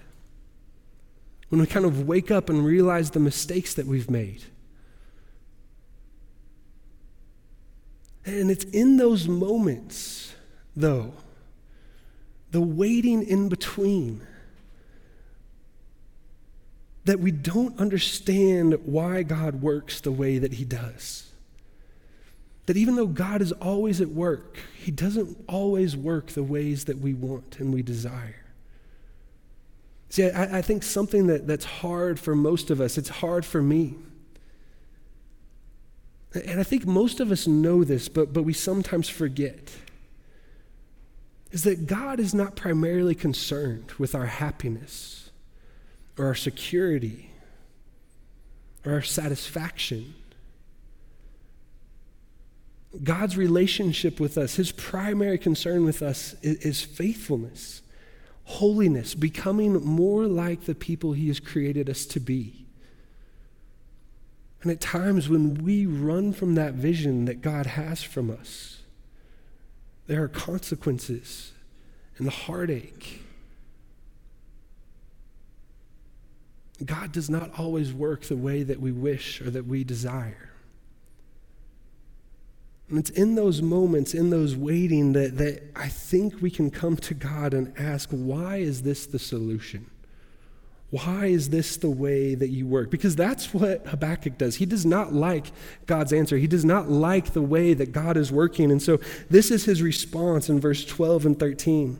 when 1.51 1.61
we 1.61 1.67
kind 1.67 1.87
of 1.87 2.09
wake 2.09 2.31
up 2.31 2.51
and 2.51 2.65
realize 2.65 3.13
the 3.13 3.21
mistakes 3.21 3.75
that 3.75 3.87
we've 3.87 4.11
made. 4.11 4.43
And 8.27 8.51
it's 8.51 8.65
in 8.65 8.97
those 8.97 9.29
moments, 9.29 10.35
though, 10.77 11.15
the 12.51 12.61
waiting 12.61 13.23
in 13.23 13.49
between 13.49 14.27
that 17.09 17.21
we 17.21 17.31
don't 17.31 17.81
understand 17.81 18.79
why 18.85 19.23
God 19.23 19.63
works 19.63 20.03
the 20.03 20.13
way 20.13 20.37
that 20.37 20.53
He 20.53 20.65
does. 20.67 21.31
That 22.67 22.77
even 22.77 22.97
though 22.97 23.07
God 23.07 23.41
is 23.41 23.51
always 23.51 24.03
at 24.03 24.09
work, 24.09 24.59
He 24.77 24.91
doesn't 24.91 25.43
always 25.49 25.97
work 25.97 26.27
the 26.27 26.43
ways 26.43 26.85
that 26.85 26.99
we 26.99 27.15
want 27.15 27.61
and 27.61 27.73
we 27.73 27.81
desire. 27.81 28.45
See, 30.11 30.29
I, 30.29 30.59
I 30.59 30.61
think 30.61 30.83
something 30.83 31.29
that, 31.29 31.47
that's 31.47 31.65
hard 31.65 32.21
for 32.21 32.35
most 32.35 32.69
of 32.69 32.79
us, 32.79 32.99
it's 32.99 33.09
hard 33.09 33.47
for 33.47 33.63
me. 33.63 33.95
And 36.35 36.61
I 36.61 36.63
think 36.63 36.87
most 36.87 37.21
of 37.21 37.33
us 37.33 37.47
know 37.47 37.85
this, 37.85 38.11
but, 38.11 38.35
but 38.35 38.43
we 38.43 38.53
sometimes 38.53 39.09
forget. 39.09 39.73
Is 41.53 41.65
that 41.65 41.87
God 41.87 42.21
is 42.21 42.35
not 42.35 42.55
primarily 42.55 43.15
concerned 43.15 43.93
with 43.93 44.15
our 44.15 44.27
happiness 44.27 45.28
or 46.19 46.27
our 46.27 46.35
security 46.35 47.31
or 48.85 48.93
our 48.93 49.03
satisfaction. 49.03 50.15
God's 53.03 53.37
relationship 53.37 54.19
with 54.19 54.37
us, 54.39 54.57
his 54.57 54.73
primary 54.73 55.39
concern 55.39 55.85
with 55.85 56.03
us 56.03 56.35
is, 56.43 56.57
is, 56.59 56.83
faithfulness, 56.83 57.83
holiness, 58.45 59.15
becoming 59.15 59.75
more 59.85 60.27
like 60.27 60.65
the 60.65 60.75
people 60.75 61.13
he 61.13 61.29
has 61.29 61.39
created 61.39 61.89
us 61.89 62.07
to 62.07 62.21
be. 62.21 62.67
And 64.63 64.73
at 64.73 64.81
times 64.81 65.29
when 65.29 65.55
we 65.63 65.87
run 65.87 66.33
from 66.33 66.55
that 66.57 66.75
vision 66.75 67.27
that 67.27 67.43
God 67.43 67.67
has 67.67 68.03
from 68.03 68.31
us, 68.31 68.81
there 70.07 70.23
are 70.23 70.29
consequences 70.29 71.53
and 72.17 72.27
the 72.27 72.33
heartache 72.33 73.23
God 76.85 77.13
does 77.13 77.29
not 77.29 77.59
always 77.59 77.93
work 77.93 78.23
the 78.23 78.37
way 78.37 78.63
that 78.63 78.81
we 78.81 78.93
wish 78.93 79.41
or 79.41 79.51
that 79.51 79.67
we 79.67 79.85
desire. 79.85 80.51
And 82.89 82.99
it's 82.99 83.11
in 83.11 83.35
those 83.35 83.61
moments, 83.61 84.15
in 84.15 84.31
those 84.31 84.57
waiting, 84.57 85.13
that, 85.13 85.37
that 85.39 85.63
I 85.77 85.89
think 85.89 86.41
we 86.41 86.51
can 86.51 86.71
come 86.71 86.97
to 86.97 87.15
God 87.15 87.53
and 87.53 87.73
ask, 87.79 88.09
why 88.11 88.59
is 88.59 88.83
this 88.83 89.07
the 89.07 89.19
solution? 89.19 89.91
Why 90.91 91.27
is 91.27 91.51
this 91.51 91.77
the 91.77 91.91
way 91.91 92.35
that 92.35 92.49
you 92.49 92.67
work? 92.67 92.91
Because 92.91 93.15
that's 93.15 93.53
what 93.53 93.87
Habakkuk 93.87 94.39
does. 94.39 94.57
He 94.57 94.65
does 94.65 94.87
not 94.87 95.13
like 95.13 95.53
God's 95.85 96.15
answer. 96.15 96.39
He 96.39 96.47
does 96.47 96.65
not 96.65 96.89
like 96.91 97.35
the 97.35 97.43
way 97.43 97.75
that 97.75 97.93
God 97.93 98.17
is 98.17 98.33
working. 98.33 98.71
And 98.71 98.81
so 98.81 98.99
this 99.29 99.51
is 99.51 99.67
his 99.67 99.83
response 99.83 100.49
in 100.49 100.59
verse 100.59 100.87
12 100.87 101.27
and 101.27 101.39
13. 101.39 101.99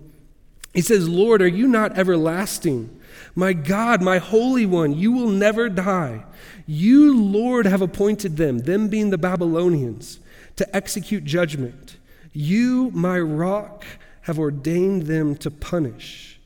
He 0.73 0.81
says, 0.81 1.07
Lord, 1.07 1.43
are 1.43 1.49
you 1.49 1.67
not 1.69 1.99
everlasting? 1.99 2.98
My 3.35 3.53
God, 3.53 4.03
my 4.03 4.19
Holy 4.19 4.67
One, 4.67 4.95
you 4.95 5.13
will 5.13 5.29
never 5.29 5.69
die. 5.69 6.25
You, 6.67 7.17
Lord, 7.17 7.67
have 7.67 7.83
appointed 7.83 8.37
them, 8.37 8.59
them 8.59 8.89
being 8.89 9.11
the 9.11 9.19
Babylonians, 9.19 10.21
to 10.57 10.77
execute 10.77 11.25
judgment. 11.25 11.97
You, 12.33 12.91
my 12.93 13.19
rock, 13.19 13.85
have 14.23 14.39
ordained 14.39 15.03
them 15.03 15.37
to 15.37 15.51
punish. 15.51 16.38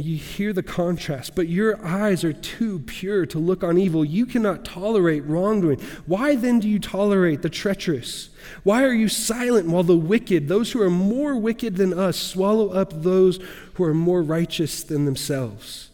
You 0.00 0.16
hear 0.16 0.52
the 0.52 0.62
contrast, 0.62 1.34
but 1.34 1.48
your 1.48 1.84
eyes 1.84 2.24
are 2.24 2.32
too 2.32 2.80
pure 2.80 3.26
to 3.26 3.38
look 3.38 3.62
on 3.62 3.78
evil. 3.78 4.04
You 4.04 4.26
cannot 4.26 4.64
tolerate 4.64 5.24
wrongdoing. 5.24 5.80
Why 6.06 6.36
then 6.36 6.60
do 6.60 6.68
you 6.68 6.78
tolerate 6.78 7.42
the 7.42 7.50
treacherous? 7.50 8.30
Why 8.62 8.84
are 8.84 8.92
you 8.92 9.08
silent 9.08 9.68
while 9.68 9.82
the 9.82 9.96
wicked, 9.96 10.48
those 10.48 10.72
who 10.72 10.82
are 10.82 10.90
more 10.90 11.36
wicked 11.36 11.76
than 11.76 11.92
us, 11.92 12.16
swallow 12.16 12.70
up 12.70 13.02
those 13.02 13.38
who 13.74 13.84
are 13.84 13.94
more 13.94 14.22
righteous 14.22 14.82
than 14.82 15.04
themselves? 15.04 15.90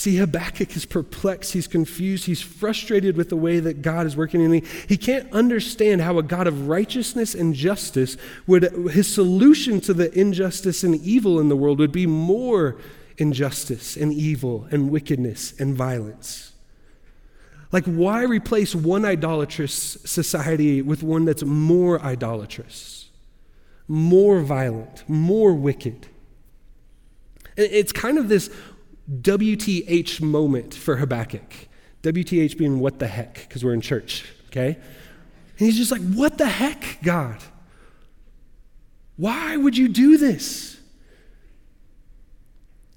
See, 0.00 0.16
Habakkuk 0.16 0.74
is 0.76 0.86
perplexed, 0.86 1.52
he's 1.52 1.66
confused, 1.66 2.24
he's 2.24 2.40
frustrated 2.40 3.18
with 3.18 3.28
the 3.28 3.36
way 3.36 3.60
that 3.60 3.82
God 3.82 4.06
is 4.06 4.16
working, 4.16 4.42
and 4.42 4.54
he, 4.54 4.64
he 4.88 4.96
can't 4.96 5.30
understand 5.30 6.00
how 6.00 6.16
a 6.16 6.22
God 6.22 6.46
of 6.46 6.68
righteousness 6.68 7.34
and 7.34 7.54
justice 7.54 8.16
would, 8.46 8.62
his 8.92 9.12
solution 9.12 9.78
to 9.82 9.92
the 9.92 10.10
injustice 10.18 10.82
and 10.82 10.94
evil 11.02 11.38
in 11.38 11.50
the 11.50 11.56
world 11.56 11.80
would 11.80 11.92
be 11.92 12.06
more 12.06 12.78
injustice 13.18 13.94
and 13.94 14.10
evil 14.10 14.66
and 14.70 14.90
wickedness 14.90 15.52
and 15.60 15.76
violence. 15.76 16.54
Like, 17.70 17.84
why 17.84 18.22
replace 18.22 18.74
one 18.74 19.04
idolatrous 19.04 19.98
society 20.06 20.80
with 20.80 21.02
one 21.02 21.26
that's 21.26 21.44
more 21.44 22.00
idolatrous, 22.00 23.10
more 23.86 24.40
violent, 24.40 25.04
more 25.06 25.52
wicked? 25.52 26.06
It's 27.58 27.92
kind 27.92 28.16
of 28.16 28.30
this 28.30 28.48
WTH 29.10 30.20
moment 30.20 30.74
for 30.74 30.96
Habakkuk. 30.96 31.68
WTH 32.02 32.56
being 32.56 32.78
what 32.78 32.98
the 32.98 33.06
heck, 33.06 33.34
because 33.34 33.64
we're 33.64 33.74
in 33.74 33.80
church, 33.80 34.24
okay? 34.46 34.76
And 34.76 35.66
he's 35.66 35.76
just 35.76 35.90
like, 35.90 36.00
what 36.00 36.38
the 36.38 36.48
heck, 36.48 36.98
God? 37.02 37.42
Why 39.16 39.56
would 39.56 39.76
you 39.76 39.88
do 39.88 40.16
this? 40.16 40.80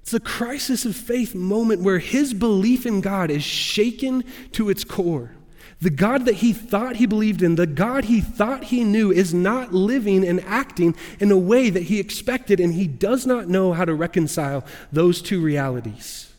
It's 0.02 0.14
a 0.14 0.20
crisis 0.20 0.84
of 0.84 0.94
faith 0.94 1.34
moment 1.34 1.82
where 1.82 1.98
his 1.98 2.32
belief 2.32 2.86
in 2.86 3.00
God 3.00 3.30
is 3.30 3.42
shaken 3.42 4.24
to 4.52 4.70
its 4.70 4.84
core. 4.84 5.32
The 5.80 5.90
God 5.90 6.24
that 6.24 6.36
he 6.36 6.52
thought 6.52 6.96
he 6.96 7.06
believed 7.06 7.42
in, 7.42 7.56
the 7.56 7.66
God 7.66 8.04
he 8.04 8.20
thought 8.20 8.64
he 8.64 8.84
knew, 8.84 9.10
is 9.10 9.34
not 9.34 9.74
living 9.74 10.26
and 10.26 10.40
acting 10.44 10.94
in 11.20 11.30
a 11.30 11.36
way 11.36 11.70
that 11.70 11.84
he 11.84 12.00
expected, 12.00 12.60
and 12.60 12.74
he 12.74 12.86
does 12.86 13.26
not 13.26 13.48
know 13.48 13.72
how 13.72 13.84
to 13.84 13.94
reconcile 13.94 14.64
those 14.92 15.20
two 15.20 15.42
realities. 15.42 16.32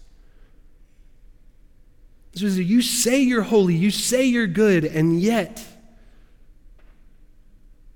So 2.34 2.48
you 2.48 2.82
say 2.82 3.22
you're 3.22 3.44
holy, 3.44 3.76
you 3.76 3.92
say 3.92 4.26
you're 4.26 4.48
good, 4.48 4.84
and 4.84 5.22
yet 5.22 5.66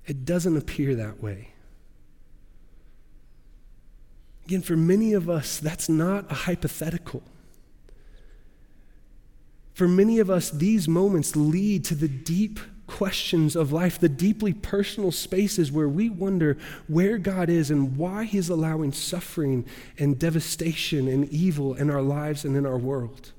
it 0.05 0.25
doesn't 0.25 0.55
appear 0.55 0.95
that 0.95 1.21
way. 1.21 1.49
Again, 4.45 4.61
for 4.61 4.75
many 4.75 5.13
of 5.13 5.29
us, 5.29 5.59
that's 5.59 5.89
not 5.89 6.31
a 6.31 6.33
hypothetical. 6.33 7.21
For 9.79 9.87
many 9.87 10.19
of 10.19 10.29
us, 10.29 10.49
these 10.49 10.89
moments 10.89 11.37
lead 11.37 11.85
to 11.85 11.95
the 11.95 12.09
deep 12.09 12.59
questions 12.85 13.55
of 13.55 13.71
life, 13.71 13.97
the 13.97 14.09
deeply 14.09 14.51
personal 14.51 15.09
spaces 15.09 15.71
where 15.71 15.87
we 15.87 16.09
wonder 16.09 16.57
where 16.89 17.17
God 17.17 17.49
is 17.49 17.71
and 17.71 17.95
why 17.95 18.25
He's 18.25 18.49
allowing 18.49 18.91
suffering 18.91 19.63
and 19.97 20.19
devastation 20.19 21.07
and 21.07 21.29
evil 21.29 21.75
in 21.75 21.89
our 21.89 22.01
lives 22.01 22.43
and 22.43 22.57
in 22.57 22.65
our 22.65 22.77
world. 22.77 23.31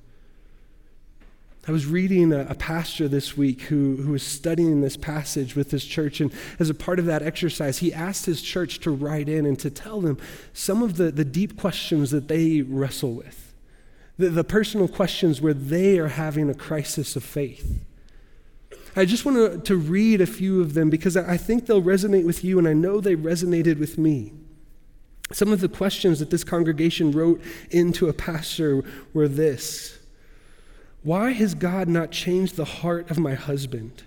I 1.68 1.72
was 1.72 1.84
reading 1.84 2.32
a, 2.32 2.46
a, 2.48 2.54
pastor 2.54 3.06
this 3.06 3.36
week 3.36 3.60
who, 3.64 3.96
who 3.96 4.12
was 4.12 4.22
studying 4.22 4.80
this 4.80 4.96
passage 4.96 5.54
with 5.54 5.70
his 5.70 5.84
church, 5.84 6.22
and 6.22 6.32
as 6.58 6.70
a 6.70 6.74
part 6.74 6.98
of 6.98 7.04
that 7.04 7.22
exercise, 7.22 7.80
he 7.80 7.92
asked 7.92 8.24
his 8.24 8.40
church 8.40 8.80
to 8.80 8.90
write 8.90 9.28
in 9.28 9.44
and 9.44 9.58
to 9.58 9.68
tell 9.68 10.00
them 10.00 10.16
some 10.54 10.82
of 10.82 10.96
the, 10.96 11.10
the 11.10 11.22
deep 11.22 11.60
questions 11.60 12.10
that 12.12 12.28
they 12.28 12.62
wrestle 12.62 13.12
with 13.12 13.49
the, 14.20 14.28
the 14.28 14.44
personal 14.44 14.86
questions 14.86 15.40
where 15.40 15.54
they 15.54 15.98
are 15.98 16.08
having 16.08 16.50
a 16.50 16.54
crisis 16.54 17.16
of 17.16 17.24
faith. 17.24 17.80
I 18.94 19.04
just 19.04 19.24
want 19.24 19.36
to, 19.36 19.58
to 19.58 19.76
read 19.76 20.20
a 20.20 20.26
few 20.26 20.60
of 20.60 20.74
them 20.74 20.90
because 20.90 21.16
I 21.16 21.36
think 21.36 21.66
they'll 21.66 21.82
resonate 21.82 22.26
with 22.26 22.44
you, 22.44 22.58
and 22.58 22.68
I 22.68 22.74
know 22.74 23.00
they 23.00 23.16
resonated 23.16 23.78
with 23.78 23.98
me. 23.98 24.32
Some 25.32 25.52
of 25.52 25.60
the 25.60 25.68
questions 25.68 26.18
that 26.18 26.30
this 26.30 26.44
congregation 26.44 27.12
wrote 27.12 27.40
into 27.70 28.08
a 28.08 28.12
pastor 28.12 28.84
were 29.14 29.28
this 29.28 29.98
Why 31.02 31.30
has 31.30 31.54
God 31.54 31.88
not 31.88 32.10
changed 32.10 32.56
the 32.56 32.64
heart 32.64 33.10
of 33.10 33.18
my 33.18 33.34
husband, 33.34 34.02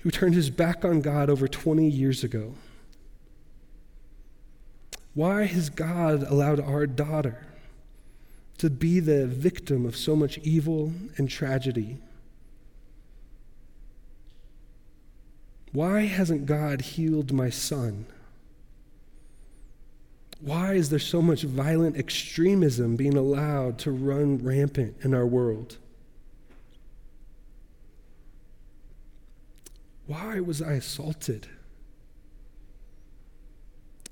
who 0.00 0.10
turned 0.10 0.34
his 0.34 0.50
back 0.50 0.84
on 0.84 1.02
God 1.02 1.30
over 1.30 1.46
20 1.46 1.86
years 1.86 2.24
ago? 2.24 2.54
Why 5.14 5.44
has 5.44 5.68
God 5.68 6.22
allowed 6.22 6.58
our 6.58 6.86
daughter 6.86 7.51
to 8.58 8.70
be 8.70 9.00
the 9.00 9.26
victim 9.26 9.84
of 9.86 9.96
so 9.96 10.14
much 10.14 10.38
evil 10.38 10.92
and 11.16 11.28
tragedy? 11.28 11.98
Why 15.72 16.02
hasn't 16.02 16.46
God 16.46 16.82
healed 16.82 17.32
my 17.32 17.50
son? 17.50 18.06
Why 20.40 20.74
is 20.74 20.90
there 20.90 20.98
so 20.98 21.22
much 21.22 21.42
violent 21.42 21.96
extremism 21.96 22.96
being 22.96 23.16
allowed 23.16 23.78
to 23.80 23.90
run 23.90 24.38
rampant 24.38 24.96
in 25.02 25.14
our 25.14 25.26
world? 25.26 25.78
Why 30.06 30.40
was 30.40 30.60
I 30.60 30.72
assaulted? 30.72 31.46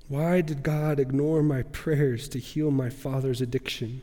Why 0.07 0.41
did 0.41 0.63
God 0.63 0.99
ignore 0.99 1.43
my 1.43 1.63
prayers 1.63 2.27
to 2.29 2.39
heal 2.39 2.71
my 2.71 2.89
father's 2.89 3.41
addiction? 3.41 4.01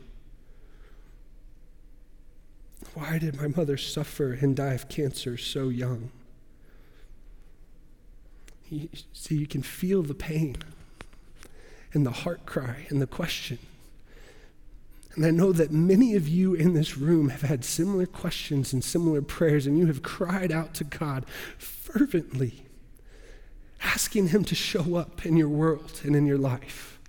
Why 2.99 3.17
did 3.17 3.39
my 3.39 3.47
mother 3.47 3.77
suffer 3.77 4.33
and 4.33 4.57
die 4.57 4.73
of 4.73 4.89
cancer 4.89 5.37
so 5.37 5.69
young? 5.69 6.11
You, 8.69 8.89
see, 9.13 9.35
you 9.35 9.47
can 9.47 9.63
feel 9.63 10.03
the 10.03 10.13
pain 10.13 10.57
and 11.93 12.05
the 12.05 12.11
heart 12.11 12.45
cry 12.45 12.87
and 12.89 13.01
the 13.01 13.07
question. 13.07 13.57
And 15.15 15.25
I 15.25 15.31
know 15.31 15.53
that 15.53 15.71
many 15.71 16.13
of 16.15 16.27
you 16.27 16.53
in 16.53 16.73
this 16.73 16.97
room 16.97 17.29
have 17.29 17.41
had 17.41 17.63
similar 17.63 18.05
questions 18.05 18.73
and 18.73 18.83
similar 18.83 19.21
prayers, 19.21 19.65
and 19.65 19.79
you 19.79 19.85
have 19.87 20.03
cried 20.03 20.51
out 20.51 20.73
to 20.75 20.83
God 20.83 21.25
fervently, 21.57 22.65
asking 23.81 24.27
Him 24.27 24.43
to 24.43 24.55
show 24.55 24.95
up 24.95 25.25
in 25.25 25.37
your 25.37 25.49
world 25.49 26.01
and 26.03 26.17
in 26.17 26.25
your 26.25 26.37
life. 26.37 26.99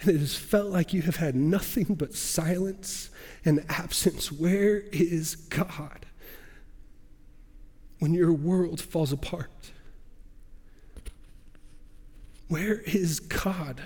And 0.00 0.10
it 0.10 0.18
has 0.20 0.36
felt 0.36 0.70
like 0.70 0.94
you 0.94 1.02
have 1.02 1.16
had 1.16 1.34
nothing 1.34 1.94
but 1.94 2.14
silence 2.14 3.09
and 3.44 3.64
absence. 3.68 4.30
Where 4.30 4.78
is 4.92 5.36
God 5.36 6.06
when 7.98 8.14
your 8.14 8.32
world 8.32 8.80
falls 8.80 9.12
apart? 9.12 9.72
Where 12.48 12.80
is 12.80 13.20
God 13.20 13.82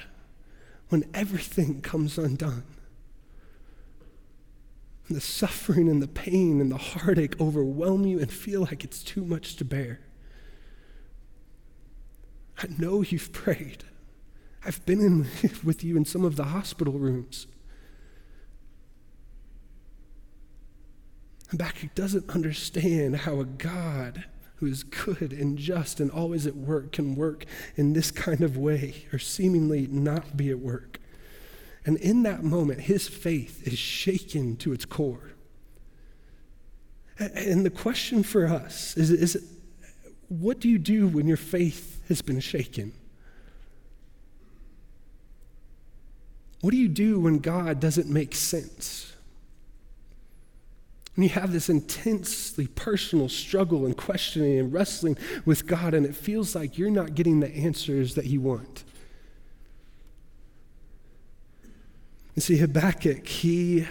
when 0.89 1.05
everything 1.13 1.81
comes 1.81 2.19
undone? 2.19 2.65
the 5.11 5.21
suffering 5.21 5.89
and 5.89 6.03
the 6.03 6.09
pain 6.09 6.61
and 6.61 6.71
the 6.71 6.79
heartache 6.79 7.39
overwhelm 7.41 8.07
you 8.07 8.19
and 8.19 8.31
feel 8.31 8.63
like 8.63 8.85
it's 8.85 9.03
too 9.03 9.25
much 9.25 9.57
to 9.57 9.65
bear. 9.65 10.01
I 12.59 12.67
know 12.79 13.03
you've 13.03 13.33
prayed. 13.33 13.85
I've 14.65 14.85
been 14.87 15.01
in 15.01 15.29
with 15.65 15.85
you 15.85 15.97
in 15.97 16.05
some 16.05 16.25
of 16.25 16.37
the 16.37 16.45
hospital 16.45 16.95
rooms. 16.95 17.47
Habakkuk 21.51 21.95
doesn't 21.95 22.31
understand 22.31 23.17
how 23.17 23.41
a 23.41 23.45
God 23.45 24.25
who 24.57 24.67
is 24.67 24.83
good 24.83 25.33
and 25.33 25.59
just 25.59 26.01
and 26.01 26.11
always 26.11 26.47
at 26.47 26.57
work 26.57 26.93
can 26.93 27.15
work 27.15 27.45
in 27.77 27.93
this 27.93 28.11
kind 28.11 28.41
of 28.41 28.57
way 28.57 29.07
or 29.13 29.19
seemingly 29.19 29.87
not 29.87 30.37
be 30.37 30.51
at 30.51 30.59
work. 30.59 30.99
And 31.85 31.99
in 31.99 32.23
that 32.23 32.43
moment, 32.43 32.81
his 32.81 33.09
faith 33.09 33.67
is 33.67 33.79
shaken 33.79 34.57
to 34.57 34.73
its 34.73 34.85
core. 34.85 35.33
And 37.19 37.65
the 37.65 37.71
question 37.71 38.23
for 38.23 38.47
us 38.47 38.97
is, 38.97 39.11
is 39.11 39.45
what 40.29 40.61
do 40.61 40.69
you 40.69 40.79
do 40.79 41.07
when 41.07 41.27
your 41.27 41.37
faith 41.37 42.03
has 42.09 42.23
been 42.23 42.41
shaken? 42.41 42.93
What 46.61 46.71
do 46.71 46.79
you 46.79 46.89
do 46.89 47.21
when 47.21 47.39
God 47.39 47.79
doesn't 47.79 48.09
make 48.09 48.35
sense? 48.35 49.14
When 51.15 51.23
you 51.23 51.31
have 51.31 51.53
this 51.53 51.69
intensely 51.69 52.67
personal 52.67 53.29
struggle 53.29 53.87
and 53.87 53.97
questioning 53.97 54.59
and 54.59 54.73
wrestling 54.73 55.17
with 55.45 55.67
God, 55.67 55.95
and 55.95 56.05
it 56.05 56.17
feels 56.17 56.57
like 56.57 56.77
you're 56.77 56.91
not 56.91 57.15
getting 57.15 57.39
the 57.39 57.55
answers 57.55 58.17
that 58.17 58.27
you 58.27 58.41
want. 58.41 58.83
You 62.35 62.43
see, 62.43 62.57
Habakkuk, 62.57 63.29
he, 63.29 63.87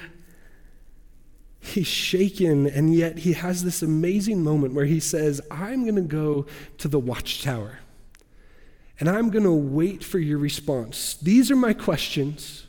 he's 1.61 1.87
shaken, 1.87 2.67
and 2.67 2.93
yet 2.93 3.19
he 3.19 3.33
has 3.33 3.63
this 3.63 3.81
amazing 3.81 4.43
moment 4.43 4.73
where 4.73 4.83
he 4.83 4.99
says, 4.99 5.39
I'm 5.49 5.83
going 5.83 5.95
to 5.95 6.01
go 6.01 6.45
to 6.79 6.89
the 6.89 6.99
watchtower, 6.99 7.79
and 8.99 9.09
I'm 9.09 9.29
going 9.29 9.45
to 9.45 9.51
wait 9.53 10.03
for 10.03 10.19
your 10.19 10.39
response. 10.39 11.13
These 11.15 11.49
are 11.51 11.55
my 11.55 11.73
questions. 11.73 12.67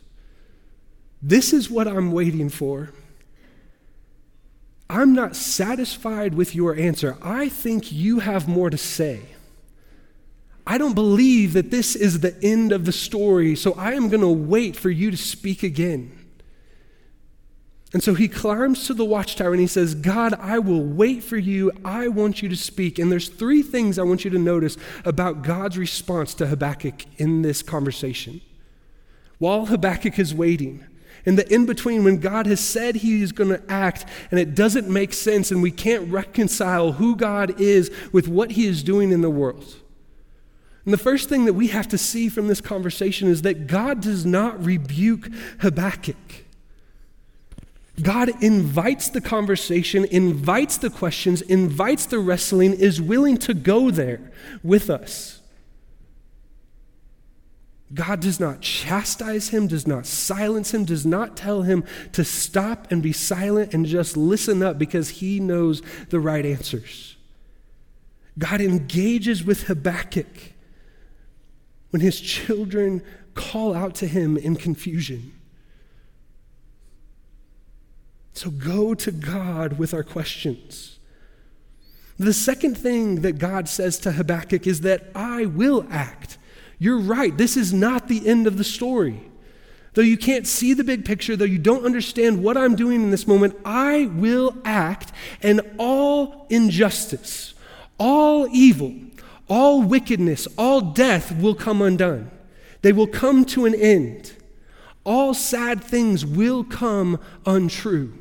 This 1.21 1.53
is 1.53 1.69
what 1.69 1.89
I'm 1.89 2.13
waiting 2.13 2.51
for. 2.51 2.93
I'm 4.89 5.15
not 5.15 5.35
satisfied 5.35 6.35
with 6.35 6.55
your 6.55 6.77
answer. 6.77 7.17
I 7.23 7.49
think 7.49 7.91
you 7.91 8.21
have 8.21 8.49
more 8.49 8.71
to 8.71 8.79
say. 8.79 9.23
I 10.67 10.79
don't 10.79 10.95
believe 10.95 11.53
that 11.55 11.71
this 11.71 11.95
is 11.95 12.21
the 12.21 12.37
end 12.43 12.73
of 12.73 12.85
the 12.85 12.93
story, 12.93 13.55
so 13.55 13.73
I 13.75 13.93
am 13.93 14.09
going 14.09 14.23
to 14.23 14.29
wait 14.29 14.77
for 14.77 14.91
you 14.91 15.11
to 15.11 15.17
speak 15.17 15.63
again. 15.63 16.19
And 17.93 18.03
so 18.03 18.15
he 18.15 18.27
climbs 18.27 18.89
to 18.89 18.95
the 18.95 19.05
watchtower 19.05 19.53
and 19.53 19.61
he 19.61 19.69
says, 19.69 19.95
God, 19.95 20.35
I 20.35 20.59
will 20.59 20.83
wait 20.83 21.23
for 21.23 21.37
you. 21.37 21.71
I 21.85 22.09
want 22.09 22.43
you 22.43 22.49
to 22.49 22.57
speak. 22.57 22.99
And 22.99 23.11
there's 23.11 23.29
three 23.29 23.63
things 23.63 24.01
I 24.01 24.03
want 24.03 24.25
you 24.25 24.33
to 24.33 24.39
notice 24.39 24.77
about 25.05 25.43
God's 25.43 25.79
response 25.79 26.35
to 26.35 26.49
Habakkuk 26.49 27.05
in 27.19 27.43
this 27.43 27.63
conversation. 27.63 28.41
While 29.39 29.67
Habakkuk 29.67 30.19
is 30.19 30.35
waiting, 30.35 30.85
in 31.25 31.37
the 31.37 31.53
in 31.53 31.67
between, 31.67 32.05
when 32.05 32.19
God 32.19 32.47
has 32.47 32.61
said 32.61 32.97
he 32.97 33.23
is 33.23 33.33
going 33.33 33.51
to 33.51 33.63
act 33.71 34.05
and 34.31 34.39
it 34.39 34.55
doesn't 34.55 34.89
make 34.89 35.13
sense 35.13 35.51
and 35.51 35.63
we 35.63 35.71
can't 35.71 36.11
reconcile 36.11 36.93
who 36.93 37.17
God 37.17 37.61
is 37.61 37.91
with 38.13 38.29
what 38.29 38.53
he 38.53 38.67
is 38.67 38.83
doing 38.83 39.11
in 39.11 39.23
the 39.23 39.31
world. 39.31 39.77
And 40.85 40.93
the 40.93 40.99
first 40.99 41.29
thing 41.29 41.47
that 41.47 41.55
we 41.55 41.69
have 41.69 41.89
to 41.89 41.99
see 41.99 42.29
from 42.29 42.49
this 42.49 42.61
conversation 42.61 43.29
is 43.29 43.43
that 43.43 43.67
God 43.67 44.03
does 44.03 44.27
not 44.27 44.63
rebuke 44.63 45.29
Habakkuk. 45.61 46.45
God 48.03 48.43
invites 48.43 49.09
the 49.09 49.21
conversation, 49.21 50.05
invites 50.07 50.77
the 50.77 50.91
questions, 50.91 51.41
invites 51.43 52.07
the 52.07 52.19
wrestling, 52.19 52.75
is 52.75 53.01
willing 53.01 53.39
to 53.39 53.55
go 53.55 53.91
there 53.91 54.33
with 54.63 54.91
us. 54.91 55.41
God 57.95 58.21
does 58.21 58.41
not 58.41 58.61
chastise 58.61 59.51
him, 59.51 59.69
does 59.69 59.87
not 59.87 60.05
silence 60.05 60.75
him, 60.75 60.85
does 60.85 61.07
not 61.07 61.37
tell 61.37 61.63
him 61.63 61.85
to 62.13 62.25
stop 62.25 62.91
and 62.91 63.03
be 63.03 63.13
silent 63.13 63.73
and 63.73 63.87
just 63.87 64.17
listen 64.17 64.63
up 64.63 64.79
because 64.79 65.09
he 65.09 65.39
knows 65.39 65.81
the 66.11 66.19
right 66.21 66.45
answers. 66.45 67.17
God 68.39 68.61
engages 68.61 69.45
with 69.45 69.65
Habakkuk 69.65 70.53
when 71.91 72.01
his 72.01 72.21
children 72.21 73.03
call 73.35 73.75
out 73.75 73.95
to 73.97 74.09
him 74.09 74.37
in 74.37 74.57
confusion. 74.57 75.33
So 78.33 78.51
go 78.51 78.95
to 78.95 79.13
God 79.13 79.79
with 79.79 79.95
our 79.95 80.03
questions. 80.03 80.99
The 82.19 82.33
second 82.33 82.77
thing 82.77 83.23
that 83.23 83.39
God 83.39 83.69
says 83.69 83.99
to 84.01 84.13
Habakkuk 84.13 84.67
is 84.67 84.81
that 84.81 85.11
I 85.15 85.47
will 85.47 85.87
act. 85.91 86.39
You're 86.79 86.99
right, 86.99 87.37
this 87.37 87.57
is 87.57 87.73
not 87.73 88.09
the 88.09 88.27
end 88.27 88.47
of 88.47 88.59
the 88.59 88.65
story. 88.65 89.31
Though 89.95 90.03
you 90.03 90.17
can't 90.17 90.47
see 90.47 90.75
the 90.75 90.83
big 90.83 91.05
picture, 91.05 91.37
though 91.37 91.45
you 91.45 91.59
don't 91.59 91.85
understand 91.85 92.43
what 92.43 92.57
I'm 92.57 92.75
doing 92.75 93.03
in 93.03 93.11
this 93.11 93.29
moment, 93.29 93.57
I 93.65 94.07
will 94.07 94.57
act, 94.65 95.13
and 95.41 95.61
all 95.79 96.47
injustice, 96.51 97.55
all 97.99 98.49
evil, 98.51 98.93
all 99.49 99.83
wickedness, 99.83 100.49
all 100.59 100.81
death 100.81 101.37
will 101.37 101.55
come 101.55 101.81
undone. 101.81 102.31
They 102.83 102.93
will 102.93 103.07
come 103.07 103.45
to 103.47 103.67
an 103.67 103.75
end. 103.75 104.33
All 105.05 105.33
sad 105.33 105.83
things 105.83 106.27
will 106.27 106.65
come 106.65 107.21
untrue. 107.47 108.15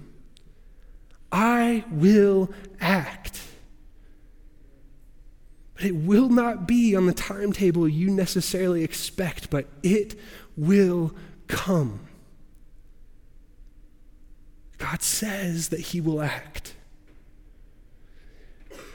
I 1.31 1.83
will 1.89 2.51
act. 2.79 3.41
It 5.83 5.95
will 5.95 6.29
not 6.29 6.67
be 6.67 6.95
on 6.95 7.05
the 7.05 7.13
timetable 7.13 7.87
you 7.87 8.09
necessarily 8.09 8.83
expect, 8.83 9.49
but 9.49 9.67
it 9.81 10.15
will 10.55 11.13
come. 11.47 11.99
God 14.77 15.01
says 15.01 15.69
that 15.69 15.79
He 15.79 16.01
will 16.01 16.21
act. 16.21 16.75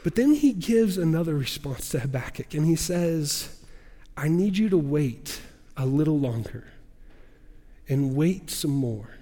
But 0.05 0.15
then 0.15 0.35
He 0.35 0.53
gives 0.53 0.97
another 0.97 1.35
response 1.35 1.89
to 1.91 2.01
Habakkuk, 2.01 2.55
and 2.55 2.67
He 2.67 2.77
says, 2.77 3.61
I 4.17 4.29
need 4.29 4.57
you 4.57 4.69
to 4.69 4.79
wait 4.79 5.41
a 5.77 5.87
little 5.87 6.19
longer 6.19 6.65
and 7.89 8.15
wait 8.15 8.51
some 8.51 8.73
more 8.73 9.19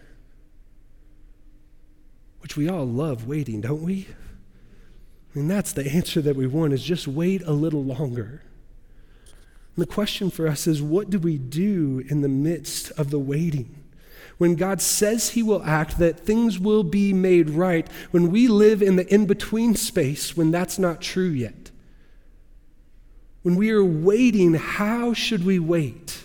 which 2.46 2.56
we 2.56 2.68
all 2.68 2.86
love 2.86 3.26
waiting, 3.26 3.60
don't 3.60 3.82
we? 3.82 4.06
Mean, 5.36 5.48
that's 5.48 5.74
the 5.74 5.86
answer 5.86 6.22
that 6.22 6.34
we 6.34 6.46
want 6.46 6.72
is 6.72 6.82
just 6.82 7.06
wait 7.06 7.42
a 7.42 7.52
little 7.52 7.84
longer. 7.84 8.40
And 9.76 9.82
the 9.82 9.86
question 9.86 10.30
for 10.30 10.48
us 10.48 10.66
is 10.66 10.80
what 10.80 11.10
do 11.10 11.18
we 11.18 11.36
do 11.36 12.02
in 12.08 12.22
the 12.22 12.28
midst 12.28 12.90
of 12.92 13.10
the 13.10 13.18
waiting? 13.18 13.84
When 14.38 14.54
God 14.54 14.80
says 14.80 15.30
He 15.30 15.42
will 15.42 15.62
act, 15.62 15.98
that 15.98 16.18
things 16.18 16.58
will 16.58 16.82
be 16.82 17.12
made 17.12 17.50
right, 17.50 17.86
when 18.12 18.30
we 18.30 18.48
live 18.48 18.80
in 18.80 18.96
the 18.96 19.06
in 19.12 19.26
between 19.26 19.74
space 19.74 20.34
when 20.38 20.50
that's 20.50 20.78
not 20.78 21.02
true 21.02 21.28
yet. 21.28 21.70
When 23.42 23.56
we 23.56 23.70
are 23.72 23.84
waiting, 23.84 24.54
how 24.54 25.12
should 25.12 25.44
we 25.44 25.58
wait? 25.58 26.22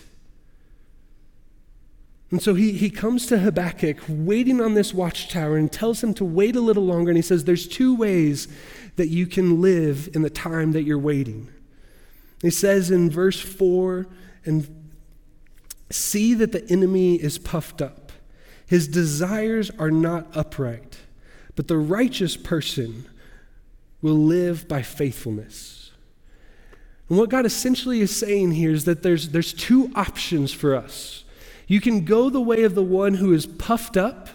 And 2.30 2.42
so 2.42 2.54
he, 2.54 2.72
he 2.72 2.88
comes 2.88 3.26
to 3.26 3.38
Habakkuk 3.38 3.98
waiting 4.08 4.58
on 4.58 4.72
this 4.72 4.94
watchtower 4.94 5.58
and 5.58 5.70
tells 5.70 6.02
him 6.02 6.14
to 6.14 6.24
wait 6.24 6.56
a 6.56 6.62
little 6.62 6.86
longer. 6.86 7.10
And 7.10 7.18
he 7.18 7.22
says, 7.22 7.44
There's 7.44 7.68
two 7.68 7.94
ways 7.94 8.48
that 8.96 9.08
you 9.08 9.26
can 9.26 9.60
live 9.60 10.08
in 10.14 10.22
the 10.22 10.30
time 10.30 10.72
that 10.72 10.82
you're 10.82 10.98
waiting. 10.98 11.48
He 12.40 12.50
says 12.50 12.90
in 12.90 13.10
verse 13.10 13.40
4 13.40 14.06
and 14.44 14.92
see 15.90 16.34
that 16.34 16.52
the 16.52 16.68
enemy 16.68 17.16
is 17.16 17.38
puffed 17.38 17.80
up. 17.80 18.12
His 18.66 18.88
desires 18.88 19.70
are 19.78 19.90
not 19.90 20.36
upright, 20.36 20.98
but 21.54 21.68
the 21.68 21.78
righteous 21.78 22.36
person 22.36 23.06
will 24.00 24.16
live 24.16 24.66
by 24.66 24.82
faithfulness. 24.82 25.92
And 27.08 27.18
what 27.18 27.28
God 27.28 27.44
essentially 27.44 28.00
is 28.00 28.14
saying 28.14 28.52
here 28.52 28.72
is 28.72 28.86
that 28.86 29.02
there's, 29.02 29.28
there's 29.28 29.52
two 29.52 29.92
options 29.94 30.52
for 30.52 30.74
us. 30.74 31.24
You 31.66 31.80
can 31.80 32.04
go 32.04 32.30
the 32.30 32.40
way 32.40 32.64
of 32.64 32.74
the 32.74 32.82
one 32.82 33.14
who 33.14 33.32
is 33.32 33.46
puffed 33.46 33.96
up, 33.96 34.28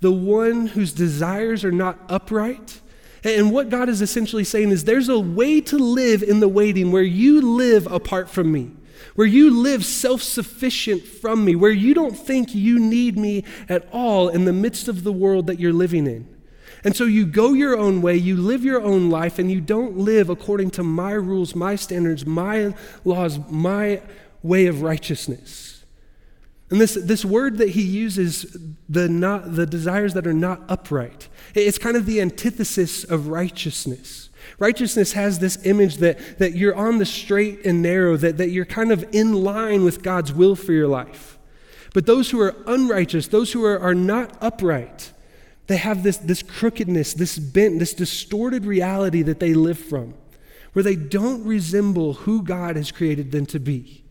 the 0.00 0.12
one 0.12 0.68
whose 0.68 0.92
desires 0.92 1.64
are 1.64 1.72
not 1.72 1.98
upright. 2.08 2.80
And 3.24 3.50
what 3.50 3.68
God 3.68 3.88
is 3.88 4.00
essentially 4.00 4.44
saying 4.44 4.70
is 4.70 4.84
there's 4.84 5.08
a 5.08 5.18
way 5.18 5.60
to 5.62 5.76
live 5.76 6.22
in 6.22 6.40
the 6.40 6.48
waiting 6.48 6.92
where 6.92 7.02
you 7.02 7.56
live 7.56 7.86
apart 7.86 8.30
from 8.30 8.52
me, 8.52 8.70
where 9.14 9.26
you 9.26 9.50
live 9.50 9.84
self 9.84 10.22
sufficient 10.22 11.02
from 11.02 11.44
me, 11.44 11.56
where 11.56 11.70
you 11.70 11.94
don't 11.94 12.16
think 12.16 12.54
you 12.54 12.78
need 12.78 13.18
me 13.18 13.44
at 13.68 13.88
all 13.92 14.28
in 14.28 14.44
the 14.44 14.52
midst 14.52 14.88
of 14.88 15.02
the 15.02 15.12
world 15.12 15.46
that 15.48 15.58
you're 15.58 15.72
living 15.72 16.06
in. 16.06 16.28
And 16.84 16.94
so 16.94 17.04
you 17.04 17.26
go 17.26 17.54
your 17.54 17.76
own 17.76 18.02
way, 18.02 18.16
you 18.16 18.36
live 18.36 18.64
your 18.64 18.80
own 18.80 19.10
life, 19.10 19.38
and 19.38 19.50
you 19.50 19.60
don't 19.60 19.98
live 19.98 20.30
according 20.30 20.70
to 20.72 20.84
my 20.84 21.12
rules, 21.12 21.54
my 21.54 21.74
standards, 21.74 22.24
my 22.24 22.74
laws, 23.04 23.40
my 23.50 24.00
way 24.42 24.66
of 24.66 24.82
righteousness. 24.82 25.77
And 26.70 26.80
this, 26.80 26.94
this 26.94 27.24
word 27.24 27.58
that 27.58 27.70
he 27.70 27.82
uses, 27.82 28.56
the, 28.88 29.08
not, 29.08 29.54
the 29.54 29.64
desires 29.64 30.14
that 30.14 30.26
are 30.26 30.34
not 30.34 30.62
upright, 30.68 31.28
it's 31.54 31.78
kind 31.78 31.96
of 31.96 32.04
the 32.04 32.20
antithesis 32.20 33.04
of 33.04 33.28
righteousness. 33.28 34.28
Righteousness 34.58 35.12
has 35.12 35.38
this 35.38 35.64
image 35.64 35.96
that, 35.96 36.38
that 36.38 36.54
you're 36.54 36.74
on 36.74 36.98
the 36.98 37.06
straight 37.06 37.64
and 37.64 37.82
narrow, 37.82 38.16
that, 38.16 38.36
that 38.38 38.50
you're 38.50 38.64
kind 38.64 38.92
of 38.92 39.04
in 39.12 39.32
line 39.32 39.84
with 39.84 40.02
God's 40.02 40.32
will 40.32 40.56
for 40.56 40.72
your 40.72 40.88
life. 40.88 41.38
But 41.94 42.06
those 42.06 42.30
who 42.30 42.40
are 42.40 42.54
unrighteous, 42.66 43.28
those 43.28 43.52
who 43.52 43.64
are, 43.64 43.78
are 43.78 43.94
not 43.94 44.36
upright, 44.40 45.12
they 45.68 45.76
have 45.76 46.02
this, 46.02 46.18
this 46.18 46.42
crookedness, 46.42 47.14
this 47.14 47.38
bent, 47.38 47.78
this 47.78 47.94
distorted 47.94 48.64
reality 48.64 49.22
that 49.22 49.40
they 49.40 49.54
live 49.54 49.78
from, 49.78 50.14
where 50.72 50.82
they 50.82 50.96
don't 50.96 51.44
resemble 51.44 52.14
who 52.14 52.42
God 52.42 52.76
has 52.76 52.92
created 52.92 53.32
them 53.32 53.46
to 53.46 53.58
be. 53.58 54.04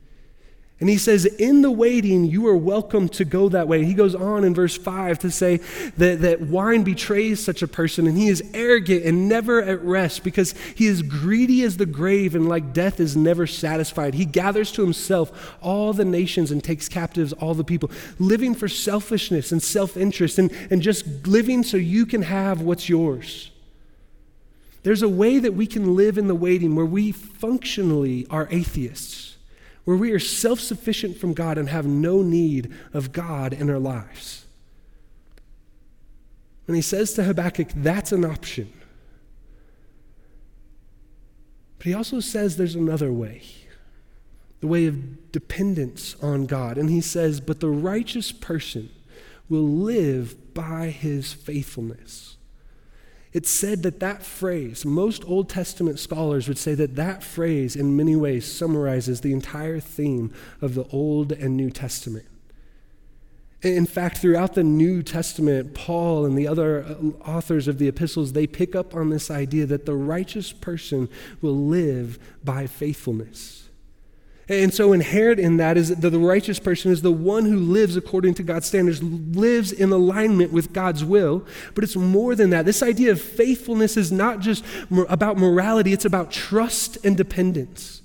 And 0.79 0.89
he 0.89 0.97
says, 0.99 1.25
in 1.25 1.63
the 1.63 1.71
waiting, 1.71 2.25
you 2.25 2.45
are 2.45 2.55
welcome 2.55 3.09
to 3.09 3.25
go 3.25 3.49
that 3.49 3.67
way. 3.67 3.83
He 3.83 3.95
goes 3.95 4.13
on 4.13 4.43
in 4.43 4.53
verse 4.53 4.77
5 4.77 5.17
to 5.19 5.31
say 5.31 5.57
that, 5.97 6.21
that 6.21 6.41
wine 6.41 6.83
betrays 6.83 7.43
such 7.43 7.63
a 7.63 7.67
person, 7.67 8.05
and 8.05 8.15
he 8.15 8.27
is 8.27 8.43
arrogant 8.53 9.03
and 9.03 9.27
never 9.27 9.59
at 9.59 9.83
rest 9.83 10.23
because 10.23 10.53
he 10.75 10.85
is 10.85 11.01
greedy 11.01 11.63
as 11.63 11.77
the 11.77 11.87
grave, 11.87 12.35
and 12.35 12.47
like 12.47 12.73
death 12.73 12.99
is 12.99 13.17
never 13.17 13.47
satisfied. 13.47 14.13
He 14.13 14.25
gathers 14.25 14.71
to 14.73 14.83
himself 14.83 15.55
all 15.61 15.93
the 15.93 16.05
nations 16.05 16.51
and 16.51 16.63
takes 16.63 16.87
captives 16.87 17.33
all 17.33 17.55
the 17.55 17.63
people, 17.63 17.89
living 18.19 18.53
for 18.53 18.67
selfishness 18.67 19.51
and 19.51 19.63
self 19.63 19.97
interest 19.97 20.37
and, 20.37 20.51
and 20.69 20.83
just 20.83 21.25
living 21.25 21.63
so 21.63 21.77
you 21.77 22.05
can 22.05 22.21
have 22.21 22.61
what's 22.61 22.87
yours. 22.87 23.49
There's 24.83 25.01
a 25.01 25.09
way 25.09 25.39
that 25.39 25.55
we 25.55 25.65
can 25.65 25.95
live 25.95 26.19
in 26.19 26.27
the 26.27 26.35
waiting 26.35 26.75
where 26.75 26.85
we 26.85 27.11
functionally 27.11 28.27
are 28.29 28.47
atheists 28.51 29.26
where 29.87 29.95
we 29.95 30.11
are 30.11 30.19
self 30.19 30.59
sufficient 30.59 31.15
from 31.15 31.33
God 31.33 31.57
and 31.57 31.69
have 31.69 31.85
no 31.85 32.21
need 32.21 32.73
of 32.93 33.13
God 33.13 33.53
in 33.53 33.69
our 33.69 33.79
lives. 33.79 34.45
And 36.67 36.75
he 36.75 36.81
says 36.81 37.13
to 37.13 37.23
Habakkuk, 37.23 37.69
that's 37.73 38.11
an 38.11 38.25
option. 38.25 38.73
But 41.77 41.87
he 41.87 41.93
also 41.93 42.19
says 42.19 42.57
there's 42.57 42.75
another 42.75 43.13
way 43.13 43.43
the 44.59 44.67
way 44.67 44.87
of 44.87 45.31
dependence 45.31 46.17
on 46.21 46.47
God. 46.47 46.77
And 46.77 46.89
he 46.89 46.99
says, 46.99 47.39
but 47.39 47.61
the 47.61 47.69
righteous 47.69 48.33
person 48.33 48.89
will 49.47 49.69
live 49.69 50.53
by 50.53 50.87
his 50.87 51.31
faithfulness. 51.31 52.36
It's 53.33 53.49
said 53.49 53.83
that 53.83 53.99
that 53.99 54.23
phrase, 54.23 54.85
most 54.85 55.23
Old 55.25 55.49
Testament 55.49 55.99
scholars 55.99 56.47
would 56.47 56.57
say 56.57 56.73
that 56.75 56.95
that 56.95 57.23
phrase, 57.23 57.75
in 57.75 57.97
many 57.97 58.15
ways, 58.15 58.51
summarizes 58.51 59.21
the 59.21 59.33
entire 59.33 59.79
theme 59.79 60.33
of 60.61 60.75
the 60.75 60.85
Old 60.91 61.31
and 61.31 61.57
New 61.57 61.69
Testament. 61.69 62.25
In 63.63 63.85
fact, 63.87 64.19
throughout 64.19 64.53
the 64.53 64.63
New 64.63 65.01
Testament, 65.01 65.73
Paul 65.73 66.25
and 66.25 66.37
the 66.37 66.47
other 66.47 66.83
uh, 66.83 66.93
authors 67.27 67.67
of 67.67 67.79
the 67.79 67.87
epistles, 67.87 68.33
they 68.33 68.47
pick 68.47 68.75
up 68.75 68.95
on 68.95 69.09
this 69.09 69.31
idea 69.31 69.65
that 69.65 69.85
the 69.85 69.95
righteous 69.95 70.53
person 70.53 71.09
will 71.41 71.57
live 71.57 72.19
by 72.43 72.67
faithfulness. 72.67 73.66
And 74.49 74.73
so, 74.73 74.93
inherent 74.93 75.41
in 75.41 75.57
that 75.57 75.75
is 75.75 75.89
that 75.89 76.09
the 76.09 76.19
righteous 76.19 76.57
person 76.57 76.89
is 76.89 77.01
the 77.01 77.11
one 77.11 77.43
who 77.45 77.57
lives 77.57 77.97
according 77.97 78.35
to 78.35 78.43
God's 78.43 78.65
standards, 78.67 79.03
lives 79.03 79.73
in 79.73 79.91
alignment 79.91 80.53
with 80.53 80.71
God's 80.71 81.03
will. 81.03 81.45
But 81.75 81.83
it's 81.83 81.97
more 81.97 82.33
than 82.33 82.51
that. 82.51 82.65
This 82.65 82.81
idea 82.81 83.11
of 83.11 83.21
faithfulness 83.21 83.97
is 83.97 84.09
not 84.09 84.39
just 84.39 84.63
about 85.09 85.37
morality, 85.37 85.91
it's 85.91 86.05
about 86.05 86.31
trust 86.31 86.97
and 87.03 87.17
dependence. 87.17 88.01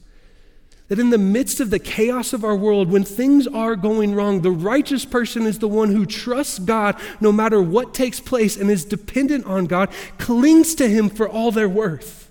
That 0.89 0.99
in 0.99 1.11
the 1.11 1.17
midst 1.17 1.61
of 1.61 1.71
the 1.71 1.79
chaos 1.79 2.33
of 2.33 2.45
our 2.45 2.57
world, 2.57 2.91
when 2.91 3.05
things 3.05 3.47
are 3.47 3.77
going 3.77 4.15
wrong, 4.15 4.43
the 4.43 4.51
righteous 4.51 5.05
person 5.05 5.47
is 5.47 5.61
the 5.61 5.69
one 5.69 5.93
who 5.93 6.05
trusts 6.05 6.59
God 6.59 7.01
no 7.21 7.31
matter 7.31 7.63
what 7.63 7.95
takes 7.95 8.19
place 8.19 8.57
and 8.57 8.69
is 8.69 8.85
dependent 8.85 9.47
on 9.47 9.67
God, 9.67 9.91
clings 10.19 10.75
to 10.75 10.89
Him 10.89 11.09
for 11.09 11.29
all 11.29 11.53
their 11.53 11.69
worth. 11.69 12.22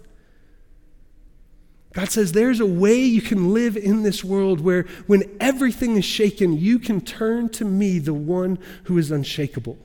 God 1.94 2.10
says 2.10 2.32
there's 2.32 2.62
a 2.62 2.66
way 2.66 2.96
you 3.02 3.22
can 3.22 3.54
live 3.54 3.76
in 3.76 4.04
this 4.04 4.24
world 4.24 4.62
where 4.62 4.84
when 5.08 5.24
everything 5.42 5.98
is 5.98 6.06
shaken, 6.06 6.58
you 6.58 6.80
can 6.80 7.02
turn 7.02 7.50
to 7.50 7.66
me, 7.66 8.00
the 8.00 8.14
one 8.14 8.60
who 8.86 8.98
is 8.98 9.12
unshakable. 9.12 9.78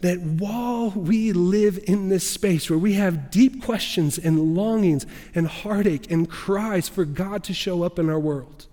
That 0.00 0.20
while 0.20 0.90
we 0.90 1.32
live 1.32 1.78
in 1.84 2.08
this 2.10 2.28
space 2.28 2.68
where 2.68 2.78
we 2.78 2.94
have 2.94 3.30
deep 3.30 3.62
questions 3.62 4.18
and 4.18 4.54
longings 4.54 5.06
and 5.34 5.46
heartache 5.46 6.10
and 6.10 6.28
cries 6.28 6.88
for 6.88 7.04
God 7.06 7.44
to 7.44 7.54
show 7.54 7.82
up 7.82 7.98
in 7.98 8.10
our 8.10 8.18
world, 8.18 8.66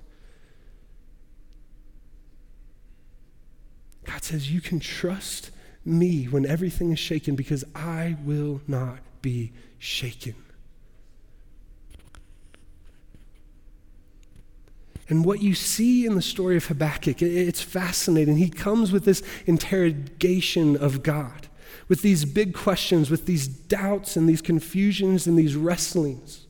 God 4.05 4.23
says 4.23 4.51
you 4.51 4.61
can 4.61 4.79
trust 4.79 5.51
me 5.87 6.25
when 6.25 6.45
everything 6.45 6.91
is 6.91 6.99
shaken 6.99 7.35
because 7.35 7.63
I 7.73 8.17
will 8.23 8.61
not 8.67 8.99
be 9.21 9.51
shaken. 9.79 10.35
And 15.09 15.23
what 15.23 15.41
you 15.41 15.55
see 15.55 16.05
in 16.05 16.15
the 16.15 16.21
story 16.21 16.57
of 16.57 16.65
Habakkuk, 16.65 17.21
it's 17.21 17.61
fascinating. 17.61 18.37
He 18.37 18.49
comes 18.49 18.91
with 18.91 19.05
this 19.05 19.23
interrogation 19.45 20.75
of 20.75 21.01
God, 21.01 21.47
with 21.87 22.01
these 22.01 22.25
big 22.25 22.53
questions, 22.53 23.09
with 23.09 23.25
these 23.25 23.47
doubts 23.47 24.17
and 24.17 24.27
these 24.27 24.41
confusions 24.41 25.25
and 25.25 25.39
these 25.39 25.55
wrestlings. 25.55 26.45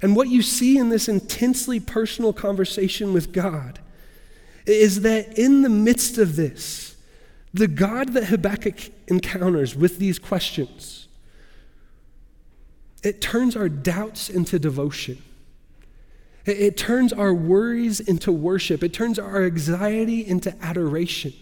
And 0.00 0.16
what 0.16 0.28
you 0.28 0.42
see 0.42 0.78
in 0.78 0.88
this 0.88 1.08
intensely 1.08 1.78
personal 1.78 2.32
conversation 2.32 3.12
with 3.12 3.32
God 3.32 3.78
is 4.66 5.02
that 5.02 5.38
in 5.38 5.62
the 5.62 5.68
midst 5.68 6.18
of 6.18 6.34
this, 6.34 6.91
the 7.54 7.68
God 7.68 8.14
that 8.14 8.24
Habakkuk 8.24 8.90
encounters 9.08 9.76
with 9.76 9.98
these 9.98 10.18
questions, 10.18 11.06
it 13.02 13.20
turns 13.20 13.56
our 13.56 13.68
doubts 13.68 14.30
into 14.30 14.58
devotion. 14.58 15.22
It, 16.46 16.58
it 16.58 16.76
turns 16.76 17.12
our 17.12 17.34
worries 17.34 18.00
into 18.00 18.32
worship. 18.32 18.82
It 18.82 18.92
turns 18.92 19.18
our 19.18 19.44
anxiety 19.44 20.26
into 20.26 20.54
adoration. 20.64 21.34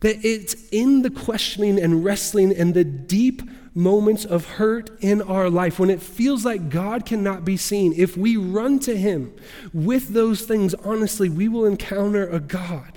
That 0.00 0.24
it's 0.24 0.68
in 0.70 1.02
the 1.02 1.10
questioning 1.10 1.80
and 1.80 2.04
wrestling 2.04 2.54
and 2.54 2.74
the 2.74 2.84
deep 2.84 3.42
moments 3.74 4.24
of 4.24 4.46
hurt 4.52 4.90
in 5.02 5.20
our 5.20 5.50
life 5.50 5.78
when 5.78 5.90
it 5.90 6.00
feels 6.00 6.44
like 6.44 6.70
God 6.70 7.04
cannot 7.06 7.44
be 7.44 7.56
seen. 7.56 7.92
If 7.96 8.16
we 8.16 8.36
run 8.36 8.78
to 8.80 8.96
Him 8.96 9.34
with 9.72 10.08
those 10.08 10.42
things, 10.42 10.74
honestly, 10.74 11.28
we 11.28 11.48
will 11.48 11.64
encounter 11.64 12.28
a 12.28 12.40
God 12.40 12.95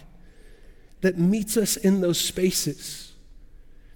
that 1.01 1.17
meets 1.17 1.57
us 1.57 1.77
in 1.77 2.01
those 2.01 2.19
spaces, 2.19 3.13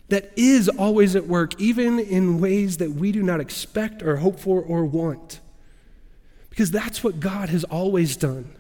that 0.09 0.31
is 0.35 0.69
always 0.69 1.15
at 1.15 1.27
work, 1.27 1.59
even 1.59 1.99
in 1.99 2.39
ways 2.39 2.77
that 2.77 2.91
we 2.91 3.11
do 3.11 3.23
not 3.23 3.39
expect 3.39 4.03
or 4.03 4.17
hope 4.17 4.39
for 4.39 4.61
or 4.61 4.85
want. 4.85 5.39
Because 6.49 6.71
that's 6.71 7.03
what 7.03 7.19
God 7.19 7.49
has 7.49 7.63
always 7.63 8.15
done. 8.15 8.53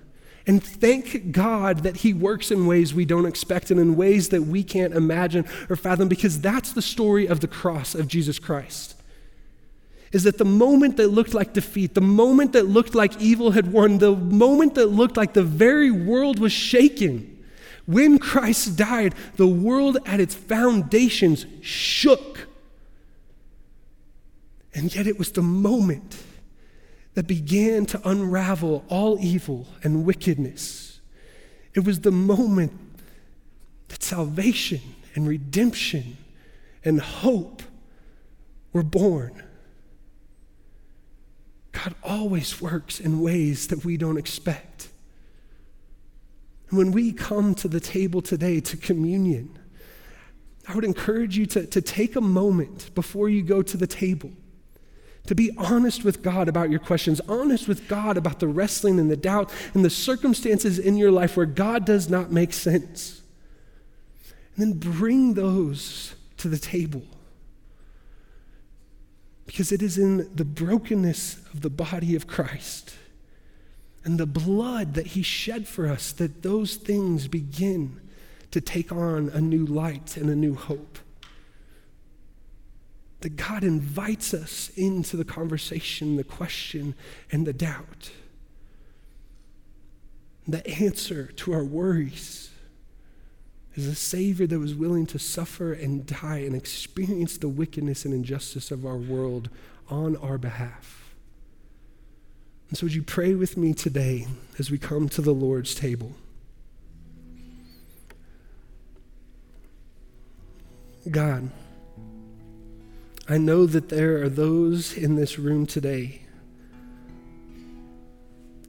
And 0.45 0.63
thank 0.63 1.31
God 1.31 1.79
that 1.83 1.97
He 1.97 2.13
works 2.13 2.51
in 2.51 2.65
ways 2.65 2.93
we 2.93 3.05
don't 3.05 3.25
expect 3.25 3.71
and 3.71 3.79
in 3.79 3.95
ways 3.95 4.29
that 4.29 4.41
we 4.41 4.63
can't 4.63 4.93
imagine 4.93 5.45
or 5.69 5.75
fathom, 5.75 6.07
because 6.07 6.41
that's 6.41 6.73
the 6.73 6.81
story 6.81 7.27
of 7.27 7.39
the 7.39 7.47
cross 7.47 7.95
of 7.95 8.07
Jesus 8.07 8.39
Christ. 8.39 8.95
Is 10.11 10.23
that 10.23 10.37
the 10.37 10.45
moment 10.45 10.97
that 10.97 11.07
looked 11.07 11.33
like 11.33 11.53
defeat, 11.53 11.93
the 11.93 12.01
moment 12.01 12.53
that 12.53 12.67
looked 12.67 12.93
like 12.93 13.19
evil 13.21 13.51
had 13.51 13.71
won, 13.71 13.99
the 13.99 14.15
moment 14.15 14.75
that 14.75 14.87
looked 14.87 15.17
like 15.17 15.33
the 15.33 15.43
very 15.43 15.89
world 15.89 16.39
was 16.39 16.51
shaking, 16.51 17.32
when 17.85 18.17
Christ 18.17 18.77
died, 18.77 19.13
the 19.35 19.47
world 19.47 19.97
at 20.05 20.19
its 20.19 20.33
foundations 20.33 21.45
shook. 21.61 22.47
And 24.73 24.93
yet 24.95 25.05
it 25.05 25.19
was 25.19 25.31
the 25.31 25.41
moment 25.41 26.17
that 27.13 27.27
began 27.27 27.85
to 27.87 28.09
unravel 28.09 28.85
all 28.89 29.19
evil 29.19 29.67
and 29.83 30.05
wickedness. 30.05 31.01
It 31.75 31.85
was 31.85 32.01
the 32.01 32.11
moment 32.11 32.71
that 33.89 34.01
salvation 34.01 34.81
and 35.13 35.27
redemption 35.27 36.17
and 36.83 36.99
hope 36.99 37.61
were 38.71 38.83
born. 38.83 39.43
God 41.71 41.95
always 42.03 42.61
works 42.61 42.99
in 42.99 43.21
ways 43.21 43.67
that 43.67 43.83
we 43.83 43.97
don't 43.97 44.17
expect 44.17 44.72
when 46.77 46.91
we 46.91 47.11
come 47.11 47.55
to 47.55 47.67
the 47.67 47.79
table 47.79 48.21
today 48.21 48.59
to 48.59 48.77
communion, 48.77 49.57
I 50.67 50.75
would 50.75 50.85
encourage 50.85 51.37
you 51.37 51.45
to, 51.47 51.65
to 51.67 51.81
take 51.81 52.15
a 52.15 52.21
moment 52.21 52.93
before 52.95 53.29
you 53.29 53.41
go 53.41 53.61
to 53.61 53.77
the 53.77 53.87
table 53.87 54.31
to 55.27 55.35
be 55.35 55.51
honest 55.57 56.03
with 56.03 56.21
God 56.21 56.49
about 56.49 56.69
your 56.69 56.79
questions, 56.79 57.21
honest 57.29 57.67
with 57.67 57.87
God 57.87 58.17
about 58.17 58.39
the 58.39 58.47
wrestling 58.47 58.99
and 58.99 59.09
the 59.09 59.17
doubt 59.17 59.51
and 59.73 59.83
the 59.83 59.89
circumstances 59.89 60.77
in 60.77 60.97
your 60.97 61.11
life 61.11 61.37
where 61.37 61.45
God 61.45 61.85
does 61.85 62.09
not 62.09 62.31
make 62.31 62.51
sense. 62.51 63.21
And 64.55 64.73
then 64.73 64.79
bring 64.79 65.33
those 65.33 66.15
to 66.37 66.49
the 66.49 66.57
table. 66.57 67.03
Because 69.45 69.71
it 69.71 69.81
is 69.81 69.97
in 69.97 70.29
the 70.35 70.45
brokenness 70.45 71.37
of 71.53 71.61
the 71.61 71.69
body 71.69 72.15
of 72.15 72.27
Christ 72.27 72.95
and 74.03 74.19
the 74.19 74.25
blood 74.25 74.95
that 74.95 75.07
he 75.07 75.21
shed 75.21 75.67
for 75.67 75.87
us, 75.87 76.11
that 76.13 76.43
those 76.43 76.75
things 76.75 77.27
begin 77.27 78.01
to 78.51 78.59
take 78.59 78.91
on 78.91 79.29
a 79.29 79.39
new 79.39 79.65
light 79.65 80.17
and 80.17 80.29
a 80.29 80.35
new 80.35 80.55
hope. 80.55 80.99
That 83.21 83.37
God 83.37 83.63
invites 83.63 84.33
us 84.33 84.69
into 84.75 85.15
the 85.15 85.23
conversation, 85.23 86.17
the 86.17 86.23
question, 86.23 86.95
and 87.31 87.47
the 87.47 87.53
doubt. 87.53 88.11
The 90.45 90.67
answer 90.67 91.27
to 91.27 91.53
our 91.53 91.63
worries 91.63 92.51
is 93.75 93.87
a 93.87 93.95
Savior 93.95 94.45
that 94.47 94.59
was 94.59 94.75
willing 94.75 95.05
to 95.07 95.17
suffer 95.19 95.73
and 95.73 96.05
die 96.05 96.39
and 96.39 96.55
experience 96.55 97.37
the 97.37 97.47
wickedness 97.47 98.05
and 98.05 98.13
injustice 98.13 98.69
of 98.69 98.85
our 98.85 98.97
world 98.97 99.49
on 99.89 100.17
our 100.17 100.37
behalf. 100.37 101.02
And 102.69 102.77
so, 102.77 102.85
would 102.85 102.95
you 102.95 103.03
pray 103.03 103.35
with 103.35 103.57
me 103.57 103.73
today 103.73 104.27
as 104.57 104.71
we 104.71 104.77
come 104.77 105.09
to 105.09 105.21
the 105.21 105.33
Lord's 105.33 105.75
table? 105.75 106.13
God, 111.09 111.51
I 113.27 113.37
know 113.37 113.65
that 113.65 113.89
there 113.89 114.21
are 114.21 114.29
those 114.29 114.95
in 114.97 115.15
this 115.15 115.37
room 115.37 115.65
today 115.65 116.21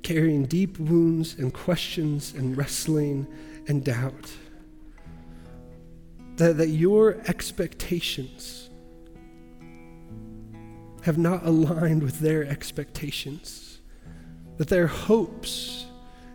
carrying 0.02 0.44
deep 0.44 0.78
wounds 0.78 1.34
and 1.38 1.52
questions 1.52 2.34
and 2.34 2.56
wrestling 2.56 3.26
and 3.66 3.84
doubt. 3.84 4.30
That, 6.36 6.58
that 6.58 6.68
your 6.68 7.22
expectations 7.26 8.68
have 11.02 11.18
not 11.18 11.46
aligned 11.46 12.02
with 12.02 12.18
their 12.20 12.44
expectations 12.44 13.63
that 14.58 14.68
their 14.68 14.86
hopes 14.86 15.86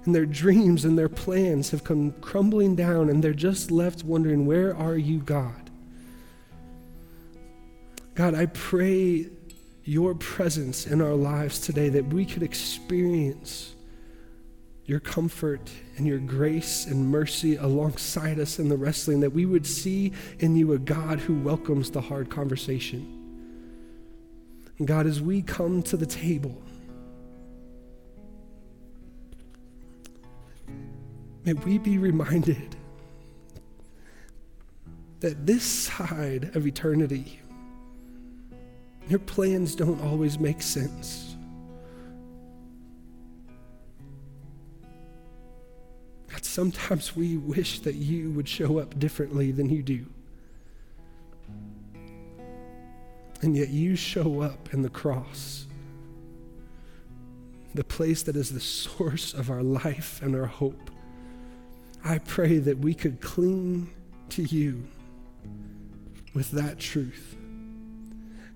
and 0.06 0.14
their 0.14 0.26
dreams 0.26 0.86
and 0.86 0.98
their 0.98 1.10
plans 1.10 1.72
have 1.72 1.84
come 1.84 2.12
crumbling 2.22 2.76
down 2.76 3.10
and 3.10 3.24
they're 3.24 3.34
just 3.34 3.72
left 3.72 4.04
wondering, 4.04 4.46
Where 4.46 4.76
are 4.76 4.98
you, 4.98 5.20
God? 5.20 5.70
God, 8.16 8.36
I 8.36 8.48
pray 8.48 9.28
your 9.84 10.14
presence 10.16 10.86
in 10.86 11.02
our 11.02 11.14
lives 11.14 11.60
today 11.60 11.90
that 11.90 12.08
we 12.08 12.26
could 12.26 12.44
experience 12.44 13.76
your 14.86 15.00
comfort 15.00 15.70
and 15.98 16.08
your 16.08 16.18
grace 16.18 16.86
and 16.88 17.10
mercy 17.10 17.56
alongside 17.58 18.40
us 18.40 18.58
in 18.58 18.70
the 18.70 18.76
wrestling, 18.76 19.20
that 19.20 19.32
we 19.32 19.46
would 19.46 19.66
see 19.66 20.12
in 20.40 20.56
you 20.56 20.74
a 20.74 20.80
God 20.80 21.20
who 21.20 21.36
welcomes 21.36 21.92
the 21.92 22.02
hard 22.02 22.30
conversation. 22.30 23.16
And 24.80 24.88
God, 24.88 25.06
as 25.06 25.22
we 25.22 25.44
come 25.44 25.84
to 25.84 25.96
the 25.96 26.08
table, 26.08 26.60
may 31.50 31.66
we 31.66 31.78
be 31.80 31.98
reminded 31.98 32.76
that 35.20 35.48
this 35.48 35.64
side 35.64 36.56
of 36.56 36.68
eternity, 36.68 37.40
your 39.08 39.18
plans 39.18 39.74
don't 39.74 40.00
always 40.04 40.38
make 40.38 40.62
sense. 40.62 41.36
God, 46.28 46.46
sometimes 46.46 47.16
we 47.16 47.38
wish 47.38 47.80
that 47.80 47.96
you 47.96 48.30
would 48.32 48.48
show 48.48 48.78
up 48.78 49.00
differently 49.00 49.52
than 49.52 49.70
you 49.70 49.82
do. 49.82 50.06
And 53.42 53.58
yet 53.58 53.70
you 53.70 53.96
show 53.96 54.42
up 54.42 54.72
in 54.72 54.84
the 54.84 54.90
cross, 54.90 55.66
the 57.74 57.84
place 57.84 58.22
that 58.24 58.36
is 58.36 58.52
the 58.52 58.60
source 58.60 59.34
of 59.34 59.50
our 59.50 59.64
life 59.64 60.22
and 60.22 60.36
our 60.36 60.46
hope. 60.46 60.92
I 62.10 62.18
pray 62.18 62.58
that 62.58 62.80
we 62.80 62.96
could 62.96 63.22
cling 63.22 63.94
to 64.30 64.42
you 64.42 64.84
with 66.34 66.50
that 66.52 66.80
truth. 66.80 67.38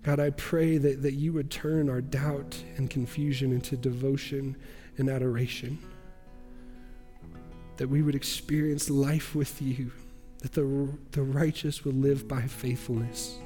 God, 0.01 0.19
I 0.19 0.31
pray 0.31 0.79
that, 0.79 1.03
that 1.03 1.13
you 1.13 1.33
would 1.33 1.51
turn 1.51 1.87
our 1.87 2.01
doubt 2.01 2.57
and 2.77 2.89
confusion 2.89 3.51
into 3.51 3.77
devotion 3.77 4.57
and 4.97 5.07
adoration. 5.07 5.77
That 7.77 7.89
we 7.89 8.01
would 8.01 8.15
experience 8.15 8.89
life 8.89 9.35
with 9.35 9.61
you, 9.61 9.91
that 10.39 10.53
the, 10.53 10.89
the 11.11 11.21
righteous 11.21 11.85
will 11.85 11.93
live 11.93 12.27
by 12.27 12.41
faithfulness 12.41 13.37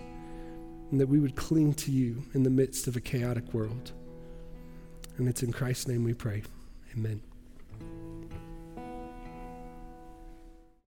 and 0.90 1.02
that 1.02 1.08
we 1.08 1.20
would 1.20 1.36
cling 1.36 1.74
to 1.74 1.92
you 1.92 2.24
in 2.34 2.44
the 2.44 2.50
midst 2.50 2.88
of 2.88 2.96
a 2.96 3.02
chaotic 3.02 3.54
world. 3.54 3.92
And 5.18 5.28
it's 5.28 5.44
in 5.44 5.52
Christ's 5.52 5.90
name 5.90 6.06
we 6.06 6.14
pray. 6.14 6.44
Amen. 6.94 7.27